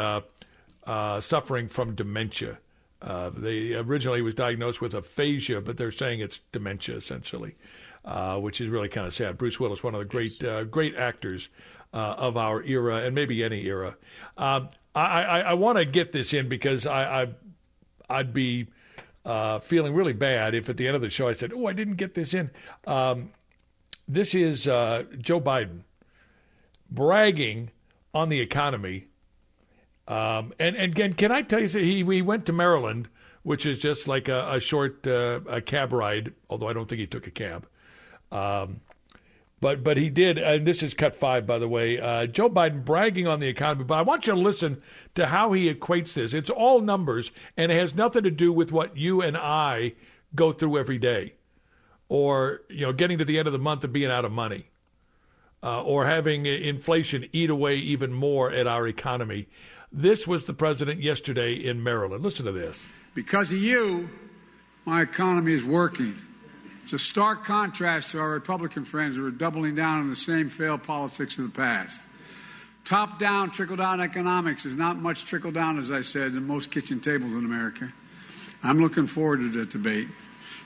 suffering 1.20 1.68
from 1.68 1.94
dementia. 1.94 2.58
they 3.36 3.74
originally 3.74 4.22
was 4.22 4.34
diagnosed 4.34 4.80
with 4.80 4.94
aphasia, 4.94 5.60
but 5.60 5.76
they're 5.76 5.90
saying 5.90 6.20
it's 6.20 6.40
dementia 6.52 6.96
essentially, 6.96 7.56
which 8.36 8.60
is 8.60 8.68
really 8.68 8.88
kind 8.88 9.06
of 9.06 9.14
sad. 9.14 9.38
Bruce 9.38 9.58
Willis, 9.58 9.82
one 9.82 9.94
of 9.94 10.00
the 10.00 10.04
great 10.04 10.44
great 10.70 10.94
actors 10.96 11.48
of 11.92 12.36
our 12.36 12.62
era 12.62 12.98
and 12.98 13.14
maybe 13.14 13.42
any 13.42 13.64
era. 13.64 13.96
Um, 14.36 14.68
I, 14.94 15.22
I, 15.22 15.40
I 15.40 15.54
want 15.54 15.78
to 15.78 15.84
get 15.84 16.12
this 16.12 16.34
in 16.34 16.48
because 16.48 16.86
I, 16.86 17.22
I 17.22 17.28
I'd 18.08 18.32
be 18.32 18.68
uh, 19.24 19.58
feeling 19.58 19.94
really 19.94 20.12
bad 20.12 20.54
if 20.54 20.68
at 20.68 20.76
the 20.76 20.86
end 20.86 20.96
of 20.96 21.02
the 21.02 21.10
show 21.10 21.28
I 21.28 21.32
said, 21.32 21.52
"Oh, 21.52 21.66
I 21.66 21.72
didn't 21.72 21.96
get 21.96 22.14
this 22.14 22.34
in." 22.34 22.50
Um, 22.86 23.30
this 24.06 24.34
is 24.34 24.66
uh, 24.66 25.04
Joe 25.18 25.40
Biden 25.40 25.80
bragging 26.90 27.70
on 28.14 28.30
the 28.30 28.40
economy, 28.40 29.06
um, 30.06 30.54
and, 30.58 30.76
and 30.76 30.92
again, 30.92 31.12
can 31.12 31.30
I 31.30 31.42
tell 31.42 31.60
you? 31.60 31.68
He 31.68 32.04
he 32.04 32.22
went 32.22 32.46
to 32.46 32.52
Maryland, 32.52 33.08
which 33.42 33.66
is 33.66 33.78
just 33.78 34.08
like 34.08 34.28
a, 34.28 34.54
a 34.54 34.60
short 34.60 35.06
uh, 35.06 35.40
a 35.48 35.60
cab 35.60 35.92
ride. 35.92 36.32
Although 36.48 36.68
I 36.68 36.72
don't 36.72 36.88
think 36.88 37.00
he 37.00 37.06
took 37.06 37.26
a 37.26 37.30
cab. 37.30 37.66
Um, 38.32 38.80
But 39.60 39.82
but 39.82 39.96
he 39.96 40.08
did, 40.08 40.38
and 40.38 40.66
this 40.66 40.82
is 40.82 40.94
cut 40.94 41.16
five, 41.16 41.46
by 41.46 41.58
the 41.58 41.68
way. 41.68 41.98
Uh, 41.98 42.26
Joe 42.26 42.48
Biden 42.48 42.84
bragging 42.84 43.26
on 43.26 43.40
the 43.40 43.48
economy, 43.48 43.84
but 43.84 43.96
I 43.96 44.02
want 44.02 44.26
you 44.26 44.34
to 44.34 44.38
listen 44.38 44.80
to 45.16 45.26
how 45.26 45.52
he 45.52 45.72
equates 45.72 46.14
this. 46.14 46.32
It's 46.32 46.50
all 46.50 46.80
numbers, 46.80 47.32
and 47.56 47.72
it 47.72 47.74
has 47.74 47.94
nothing 47.94 48.22
to 48.22 48.30
do 48.30 48.52
with 48.52 48.70
what 48.70 48.96
you 48.96 49.20
and 49.20 49.36
I 49.36 49.94
go 50.34 50.52
through 50.52 50.78
every 50.78 50.98
day, 50.98 51.34
or 52.08 52.62
you 52.68 52.82
know, 52.82 52.92
getting 52.92 53.18
to 53.18 53.24
the 53.24 53.38
end 53.38 53.48
of 53.48 53.52
the 53.52 53.58
month 53.58 53.82
and 53.82 53.92
being 53.92 54.10
out 54.10 54.24
of 54.24 54.30
money, 54.30 54.70
uh, 55.64 55.82
or 55.82 56.06
having 56.06 56.46
inflation 56.46 57.28
eat 57.32 57.50
away 57.50 57.76
even 57.76 58.12
more 58.12 58.52
at 58.52 58.68
our 58.68 58.86
economy. 58.86 59.48
This 59.90 60.24
was 60.26 60.44
the 60.44 60.54
president 60.54 61.00
yesterday 61.00 61.54
in 61.54 61.82
Maryland. 61.82 62.22
Listen 62.22 62.46
to 62.46 62.52
this. 62.52 62.88
Because 63.14 63.50
of 63.50 63.58
you, 63.58 64.08
my 64.84 65.02
economy 65.02 65.54
is 65.54 65.64
working. 65.64 66.14
It's 66.88 66.94
a 66.94 66.98
stark 66.98 67.44
contrast 67.44 68.12
to 68.12 68.18
our 68.18 68.30
Republican 68.30 68.86
friends 68.86 69.14
who 69.14 69.26
are 69.26 69.30
doubling 69.30 69.74
down 69.74 69.98
on 69.98 70.08
the 70.08 70.16
same 70.16 70.48
failed 70.48 70.84
politics 70.84 71.36
of 71.36 71.44
the 71.44 71.50
past. 71.50 72.00
Top 72.86 73.18
down, 73.18 73.50
trickle 73.50 73.76
down 73.76 74.00
economics 74.00 74.64
is 74.64 74.74
not 74.74 74.96
much 74.96 75.26
trickle 75.26 75.52
down, 75.52 75.78
as 75.78 75.90
I 75.90 76.00
said, 76.00 76.32
in 76.32 76.46
most 76.46 76.70
kitchen 76.70 76.98
tables 76.98 77.32
in 77.32 77.44
America. 77.44 77.92
I'm 78.62 78.80
looking 78.80 79.06
forward 79.06 79.40
to 79.40 79.50
the 79.50 79.66
debate 79.66 80.08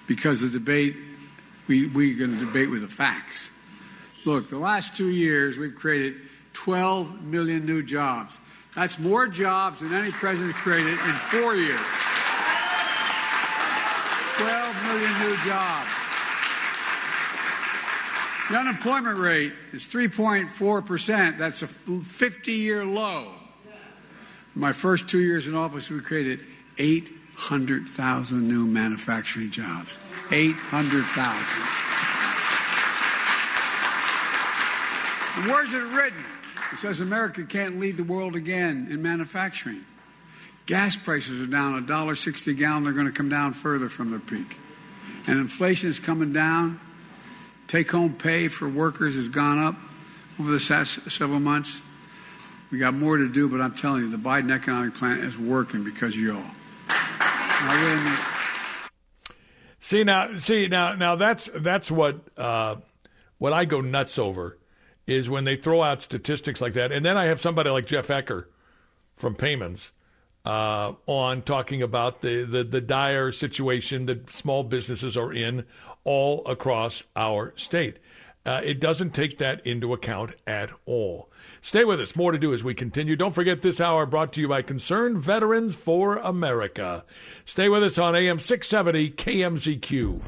because 0.06 0.40
the 0.40 0.48
debate, 0.48 0.94
we, 1.66 1.88
we're 1.88 2.16
going 2.16 2.38
to 2.38 2.46
debate 2.46 2.70
with 2.70 2.82
the 2.82 2.87
facts. 2.87 3.50
Look, 4.24 4.48
the 4.48 4.58
last 4.58 4.96
two 4.96 5.11
years, 5.11 5.58
we've 5.58 5.74
created 5.74 6.20
12 6.52 7.24
million 7.24 7.66
new 7.66 7.82
jobs. 7.82 8.38
That's 8.76 8.96
more 8.96 9.26
jobs 9.26 9.80
than 9.80 9.92
any 9.92 10.12
president 10.12 10.54
created 10.54 10.92
in 10.92 11.14
four 11.32 11.56
years. 11.56 11.80
12 14.38 14.85
million 14.85 15.18
new 15.18 15.37
jobs. 15.38 16.02
The 18.53 18.59
unemployment 18.59 19.17
rate 19.17 19.55
is 19.73 19.87
3.4%. 19.87 21.38
That's 21.38 21.62
a 21.62 21.67
50 21.67 22.53
year 22.53 22.85
low. 22.85 23.33
My 24.55 24.75
first 24.75 25.09
two 25.09 25.21
years 25.21 25.47
in 25.47 25.55
office, 25.55 25.88
we 25.88 26.01
created 26.01 26.41
800,000 26.77 28.47
new 28.47 28.67
manufacturing 28.67 29.51
jobs. 29.51 29.99
800,000. 30.31 30.59
And 35.38 35.51
where's 35.51 35.73
it 35.73 35.97
written? 35.97 36.23
It 36.75 36.79
says 36.79 37.01
America 37.01 37.45
can't 37.45 37.81
lead 37.81 37.97
the 37.97 38.05
world 38.05 38.37
again 38.37 38.88
in 38.91 39.01
manufacturing. 39.01 39.87
Gas 40.67 40.95
prices 40.95 41.41
are 41.41 41.47
down 41.47 41.87
$1.60 41.87 42.49
a 42.49 42.53
gallon. 42.53 42.85
They're 42.85 42.93
going 42.93 43.07
to 43.07 43.12
come 43.12 43.31
down 43.31 43.55
further 43.55 43.88
from 43.88 44.11
their 44.11 44.21
peak. 44.21 44.59
And 45.27 45.38
inflation 45.38 45.88
is 45.88 45.99
coming 45.99 46.35
down. 46.35 46.79
Take 47.72 47.90
home 47.90 48.12
pay 48.12 48.48
for 48.48 48.68
workers 48.68 49.14
has 49.14 49.30
gone 49.30 49.58
up 49.58 49.74
over 50.38 50.52
the 50.52 50.58
past 50.58 51.11
several 51.11 51.40
months. 51.40 51.80
We 52.70 52.76
got 52.76 52.92
more 52.92 53.16
to 53.16 53.30
do, 53.30 53.48
but 53.48 53.62
I'm 53.62 53.74
telling 53.74 54.02
you, 54.02 54.11
the 54.11 54.18
Biden 54.18 54.52
economic 54.52 54.92
plan 54.92 55.20
is 55.20 55.38
working 55.38 55.82
because 55.82 56.12
of 56.12 56.20
y'all. 56.20 56.44
See 59.80 60.04
now, 60.04 60.37
see 60.37 60.68
now, 60.68 60.96
now 60.96 61.16
that's 61.16 61.48
that's 61.61 61.90
what 61.90 62.20
uh, 62.37 62.76
what 63.38 63.54
I 63.54 63.64
go 63.64 63.80
nuts 63.80 64.18
over 64.18 64.58
is 65.06 65.30
when 65.30 65.44
they 65.44 65.56
throw 65.56 65.80
out 65.80 66.02
statistics 66.02 66.61
like 66.61 66.74
that, 66.74 66.92
and 66.92 67.06
then 67.06 67.16
I 67.16 67.24
have 67.24 67.40
somebody 67.40 67.70
like 67.70 67.87
Jeff 67.87 68.08
Ecker 68.08 68.48
from 69.16 69.35
Payments 69.35 69.92
uh, 70.44 70.92
on 71.06 71.42
talking 71.42 71.82
about 71.82 72.20
the, 72.20 72.44
the, 72.44 72.64
the 72.64 72.80
dire 72.80 73.32
situation 73.32 74.06
that 74.06 74.28
small 74.28 74.64
businesses 74.64 75.16
are 75.16 75.32
in 75.32 75.64
all 76.05 76.47
across 76.47 77.03
our 77.17 77.53
state. 77.57 77.99
Uh, 78.45 78.61
it 78.65 78.81
doesn't 78.81 79.15
take 79.15 79.38
that 79.38 79.65
into 79.65 79.93
account 79.93 80.35
at 80.47 80.73
all. 80.85 81.31
Stay 81.61 81.85
with 81.85 82.01
us. 82.01 82.17
More 82.17 82.33
to 82.33 82.38
do 82.38 82.53
as 82.53 82.65
we 82.65 82.75
continue. 82.75 83.15
Don't 83.15 83.35
forget 83.35 83.62
this 83.62 83.81
hour 83.81 84.05
brought 84.05 84.33
to 84.33 84.41
you 84.41 84.49
by 84.49 84.62
Concerned 84.62 85.19
Veterans 85.19 85.77
for 85.77 86.17
America. 86.17 87.05
Stay 87.45 87.69
with 87.69 87.85
us 87.85 87.99
on 87.99 88.17
AM 88.17 88.41
670 88.41 89.11
KMZQ. 89.11 90.21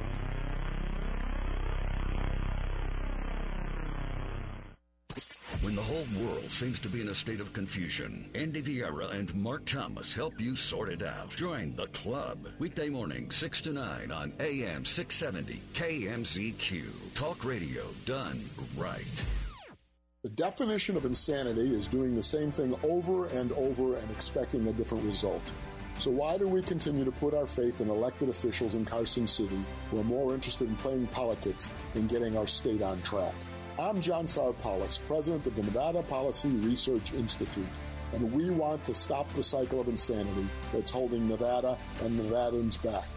The 5.75 5.83
whole 5.83 6.07
world 6.25 6.53
seems 6.53 6.79
to 6.81 6.89
be 6.89 7.01
in 7.01 7.09
a 7.09 7.15
state 7.17 7.41
of 7.41 7.53
confusion, 7.53 8.31
Andy 8.33 8.63
Vieira 8.63 9.13
and 9.13 9.35
Mark 9.35 9.65
Thomas 9.67 10.15
help 10.15 10.41
you 10.41 10.55
sort 10.55 10.89
it 10.89 11.03
out. 11.03 11.31
Join 11.31 11.75
the 11.75 11.89
club. 11.89 12.47
Weekday 12.61 12.89
morning, 12.89 13.33
6 13.33 13.61
to 13.63 13.73
9 13.73 14.13
on 14.13 14.33
AM 14.39 14.85
670 14.85 15.61
KMZQ. 15.75 17.15
Talk 17.15 17.45
radio 17.45 17.83
done 18.07 18.41
right. 18.77 19.05
The 20.23 20.29
definition 20.29 20.97
of 20.97 21.07
insanity 21.07 21.75
is 21.75 21.89
doing 21.89 22.15
the 22.15 22.23
same 22.23 22.53
thing 22.53 22.77
over 22.85 23.27
and 23.27 23.51
over 23.55 23.97
and 23.97 24.09
expecting 24.13 24.69
a 24.69 24.73
different 24.73 25.03
result. 25.03 25.43
So 25.99 26.13
why 26.13 26.39
do 26.39 26.47
we 26.47 26.63
continue 26.63 27.05
to 27.05 27.13
put 27.13 27.35
our 27.35 27.49
faith 27.49 27.81
in 27.81 27.91
elected 27.91 28.29
officials 28.29 28.77
in 28.77 28.85
Carson 28.85 29.27
City 29.27 29.65
who 29.91 29.99
are 29.99 30.05
more 30.05 30.35
interested 30.35 30.69
in 30.69 30.77
playing 30.77 31.09
politics 31.09 31.73
than 31.95 32.07
getting 32.07 32.39
our 32.39 32.47
state 32.47 32.81
on 32.81 33.03
track? 33.03 33.35
I'm 33.77 34.01
John 34.01 34.27
Tsarpalas, 34.27 35.01
president 35.09 35.45
of 35.49 35.57
the 35.57 35.63
Nevada 35.65 36.05
Policy 36.05 36.49
Research 36.49 37.13
Institute, 37.13 37.67
and 38.13 38.33
we 38.33 38.49
want 38.51 38.85
to 38.85 38.95
stop 38.95 39.33
the 39.35 39.43
cycle 39.43 39.81
of 39.81 39.89
insanity 39.89 40.49
that's 40.73 40.93
holding 40.93 41.29
Nevada 41.29 41.77
and 42.05 42.17
Nevadans 42.17 42.81
back. 42.85 43.09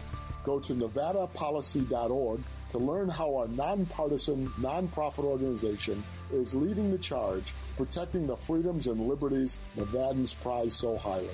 Go 0.42 0.58
to 0.58 0.74
nevadapolicy.org 0.74 2.40
to 2.72 2.78
learn 2.78 3.08
how 3.08 3.36
our 3.36 3.46
nonpartisan, 3.46 4.48
nonprofit 4.58 5.22
organization 5.22 6.02
is 6.32 6.56
leading 6.56 6.90
the 6.90 6.98
charge 6.98 7.54
protecting 7.76 8.26
the 8.26 8.36
freedoms 8.36 8.88
and 8.88 9.08
liberties 9.08 9.58
Nevadans 9.76 10.38
prize 10.40 10.74
so 10.74 10.96
highly. 10.96 11.30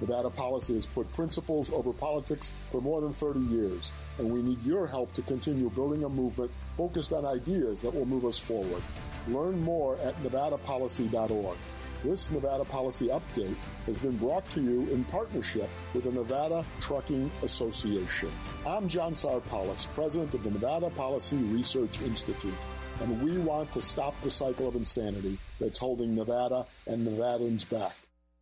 Nevada 0.00 0.30
Policy 0.30 0.74
has 0.74 0.86
put 0.86 1.12
principles 1.14 1.70
over 1.70 1.92
politics 1.92 2.50
for 2.70 2.80
more 2.80 3.00
than 3.00 3.12
30 3.12 3.40
years, 3.40 3.92
and 4.18 4.30
we 4.30 4.42
need 4.42 4.62
your 4.64 4.86
help 4.86 5.12
to 5.14 5.22
continue 5.22 5.70
building 5.70 6.04
a 6.04 6.08
movement 6.08 6.50
focused 6.76 7.12
on 7.12 7.24
ideas 7.24 7.80
that 7.80 7.94
will 7.94 8.06
move 8.06 8.24
us 8.24 8.38
forward. 8.38 8.82
Learn 9.28 9.60
more 9.60 9.96
at 9.98 10.20
nevadapolicy.org. 10.22 11.56
This 12.02 12.30
Nevada 12.30 12.66
Policy 12.66 13.08
Update 13.08 13.56
has 13.86 13.96
been 13.96 14.18
brought 14.18 14.48
to 14.50 14.60
you 14.60 14.82
in 14.90 15.04
partnership 15.04 15.70
with 15.94 16.04
the 16.04 16.12
Nevada 16.12 16.62
Trucking 16.82 17.30
Association. 17.42 18.30
I'm 18.66 18.88
John 18.88 19.14
Tsarpalas, 19.14 19.86
president 19.94 20.34
of 20.34 20.42
the 20.42 20.50
Nevada 20.50 20.90
Policy 20.90 21.36
Research 21.36 22.02
Institute, 22.02 22.52
and 23.00 23.22
we 23.22 23.38
want 23.38 23.72
to 23.72 23.80
stop 23.80 24.14
the 24.20 24.30
cycle 24.30 24.68
of 24.68 24.76
insanity 24.76 25.38
that's 25.58 25.78
holding 25.78 26.14
Nevada 26.14 26.66
and 26.86 27.06
Nevadans 27.06 27.66
back. 27.70 27.94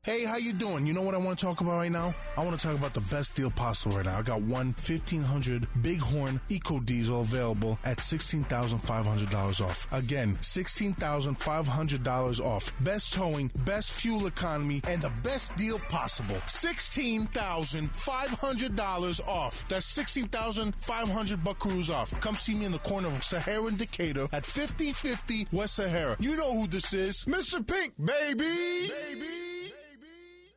Hey, 0.05 0.25
how 0.25 0.37
you 0.37 0.53
doing? 0.53 0.85
You 0.85 0.95
know 0.95 1.03
what 1.03 1.15
I 1.15 1.19
want 1.19 1.39
to 1.39 1.47
talk 1.47 1.61
about 1.61 1.77
right 1.77 1.93
now? 1.93 2.13
I 2.37 2.45
want 2.45 2.59
to 2.59 2.67
talk 2.67 2.77
about 2.77 2.93
the 2.93 3.03
best 3.03 3.37
deal 3.37 3.53
possible 3.53 3.99
right 3.99 4.05
now. 4.05 4.19
I 4.19 4.23
got 4.23 4.43
one 4.43 4.75
1500 4.75 5.69
Bighorn 5.81 6.41
Eco 6.49 6.81
Diesel 6.81 7.21
available 7.21 7.79
at 7.85 7.99
$16,500 7.99 9.61
off. 9.61 9.87
Again, 9.93 10.35
$16,500 10.43 12.45
off. 12.45 12.75
Best 12.83 13.13
towing, 13.13 13.49
best 13.65 13.93
fuel 13.93 14.27
economy, 14.27 14.81
and 14.89 15.01
the 15.01 15.13
best 15.23 15.55
deal 15.55 15.79
possible. 15.79 16.35
$16,500 16.35 19.29
off. 19.29 19.69
That's 19.69 19.87
16500 19.87 21.45
buckaroos 21.45 21.95
off. 21.95 22.21
Come 22.21 22.35
see 22.35 22.57
me 22.57 22.65
in 22.65 22.73
the 22.73 22.81
corner 22.81 23.07
of 23.07 23.23
Sahara 23.23 23.67
and 23.67 23.79
Decatur 23.79 24.27
at 24.33 24.45
5050 24.45 25.47
West 25.53 25.77
Sahara. 25.77 26.17
You 26.19 26.37
know 26.37 26.61
who 26.61 26.67
this 26.67 26.93
is. 26.93 27.25
Mr. 27.27 27.65
Pink, 27.65 27.95
baby! 28.05 28.89
Baby! 28.89 29.62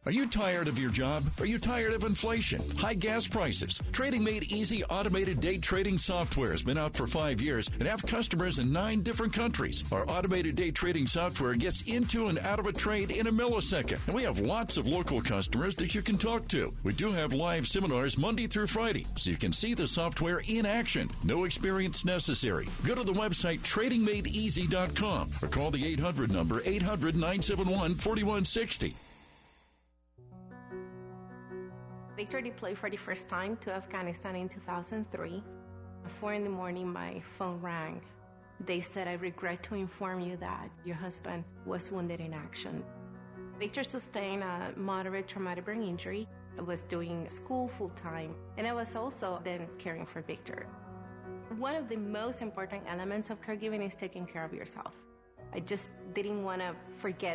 Are 0.08 0.12
you 0.12 0.28
tired 0.28 0.68
of 0.68 0.78
your 0.78 0.92
job? 0.92 1.24
Are 1.40 1.48
you 1.48 1.58
tired 1.58 1.92
of 1.92 2.04
inflation, 2.04 2.62
high 2.78 2.94
gas 2.94 3.28
prices? 3.28 3.80
Trading 3.92 4.24
Made 4.24 4.52
Easy 4.52 4.84
automated 4.84 5.40
day 5.40 5.58
trading 5.58 5.98
software 5.98 6.52
has 6.52 6.62
been 6.62 6.78
out 6.78 6.96
for 6.96 7.08
five 7.08 7.42
years 7.42 7.72
and 7.80 7.88
have 7.88 8.06
customers 8.06 8.60
in 8.60 8.72
nine 8.72 9.02
different 9.02 9.34
countries. 9.34 9.84
Our 9.92 10.08
automated 10.08 10.56
day 10.56 10.70
trading 10.70 11.08
software 11.08 11.56
gets 11.56 11.82
into 11.88 12.28
and 12.28 12.38
out 12.38 12.60
of 12.60 12.68
a 12.68 12.72
trade 12.72 13.10
in 13.10 13.26
a 13.26 13.32
millisecond, 13.32 13.98
and 14.06 14.16
we 14.16 14.22
have 14.22 14.40
lots 14.42 14.78
of 14.78 14.88
local 14.88 15.24
customers 15.24 15.74
that 15.76 15.96
you 15.96 16.04
can 16.04 16.20
talk 16.20 16.48
to. 16.50 16.72
We 16.84 16.94
do 16.94 17.12
have 17.12 17.34
live 17.34 17.68
seminars 17.68 18.16
Monday 18.16 18.46
through 18.46 18.68
Friday, 18.68 19.08
so 19.16 19.32
you 19.32 19.38
can 19.38 19.54
see 19.54 19.74
the 19.74 19.88
software 19.88 20.44
in 20.48 20.68
action. 20.68 21.10
No 21.24 21.46
experience 21.46 22.06
necessary. 22.06 22.68
Go 22.86 22.94
to 22.94 23.04
the 23.04 23.12
website 23.12 23.62
tradingmadeeasy.com 23.62 25.32
or 25.42 25.48
call 25.48 25.72
the 25.72 25.84
800 25.84 26.32
number 26.32 26.62
800 26.64 27.16
971 27.16 27.96
4160. 27.96 28.96
Victor 32.16 32.40
deployed 32.40 32.78
for 32.78 32.90
the 32.90 32.96
first 32.96 33.28
time 33.28 33.58
to 33.58 33.74
Afghanistan 33.74 34.38
in 34.38 34.48
2003. 34.48 35.44
At 36.06 36.12
4 36.22 36.34
in 36.34 36.44
the 36.46 36.50
morning, 36.50 36.92
my 36.92 37.22
phone 37.38 37.60
rang. 37.60 38.02
They 38.66 38.80
said, 38.80 39.10
I 39.10 39.14
regret 39.14 39.64
to 39.64 39.76
inform 39.76 40.22
you 40.22 40.38
that 40.38 40.70
your 40.86 40.96
husband 40.96 41.44
was 41.66 41.92
wounded 41.92 42.22
in 42.22 42.34
action. 42.34 42.86
Victor 43.60 43.84
sustained 43.84 44.44
a 44.44 44.72
moderate 44.78 45.28
traumatic 45.28 45.66
brain 45.66 45.84
injury. 45.84 46.26
I 46.58 46.62
was 46.62 46.84
doing 46.84 47.28
school 47.28 47.68
full 47.78 47.90
time, 47.90 48.34
and 48.58 48.66
I 48.66 48.72
was 48.72 48.96
also 48.96 49.42
then 49.44 49.68
caring 49.78 50.06
for 50.06 50.22
Victor. 50.22 50.68
One 51.58 51.76
of 51.76 51.90
the 51.90 51.98
most 51.98 52.42
important 52.42 52.84
elements 52.88 53.30
of 53.30 53.42
caregiving 53.42 53.86
is 53.86 53.94
taking 53.94 54.26
care 54.26 54.46
of 54.46 54.54
yourself. 54.54 54.94
I 55.54 55.60
just 55.60 55.90
didn't 56.14 56.44
want 56.44 56.62
to 56.62 56.76
forget 56.98 57.34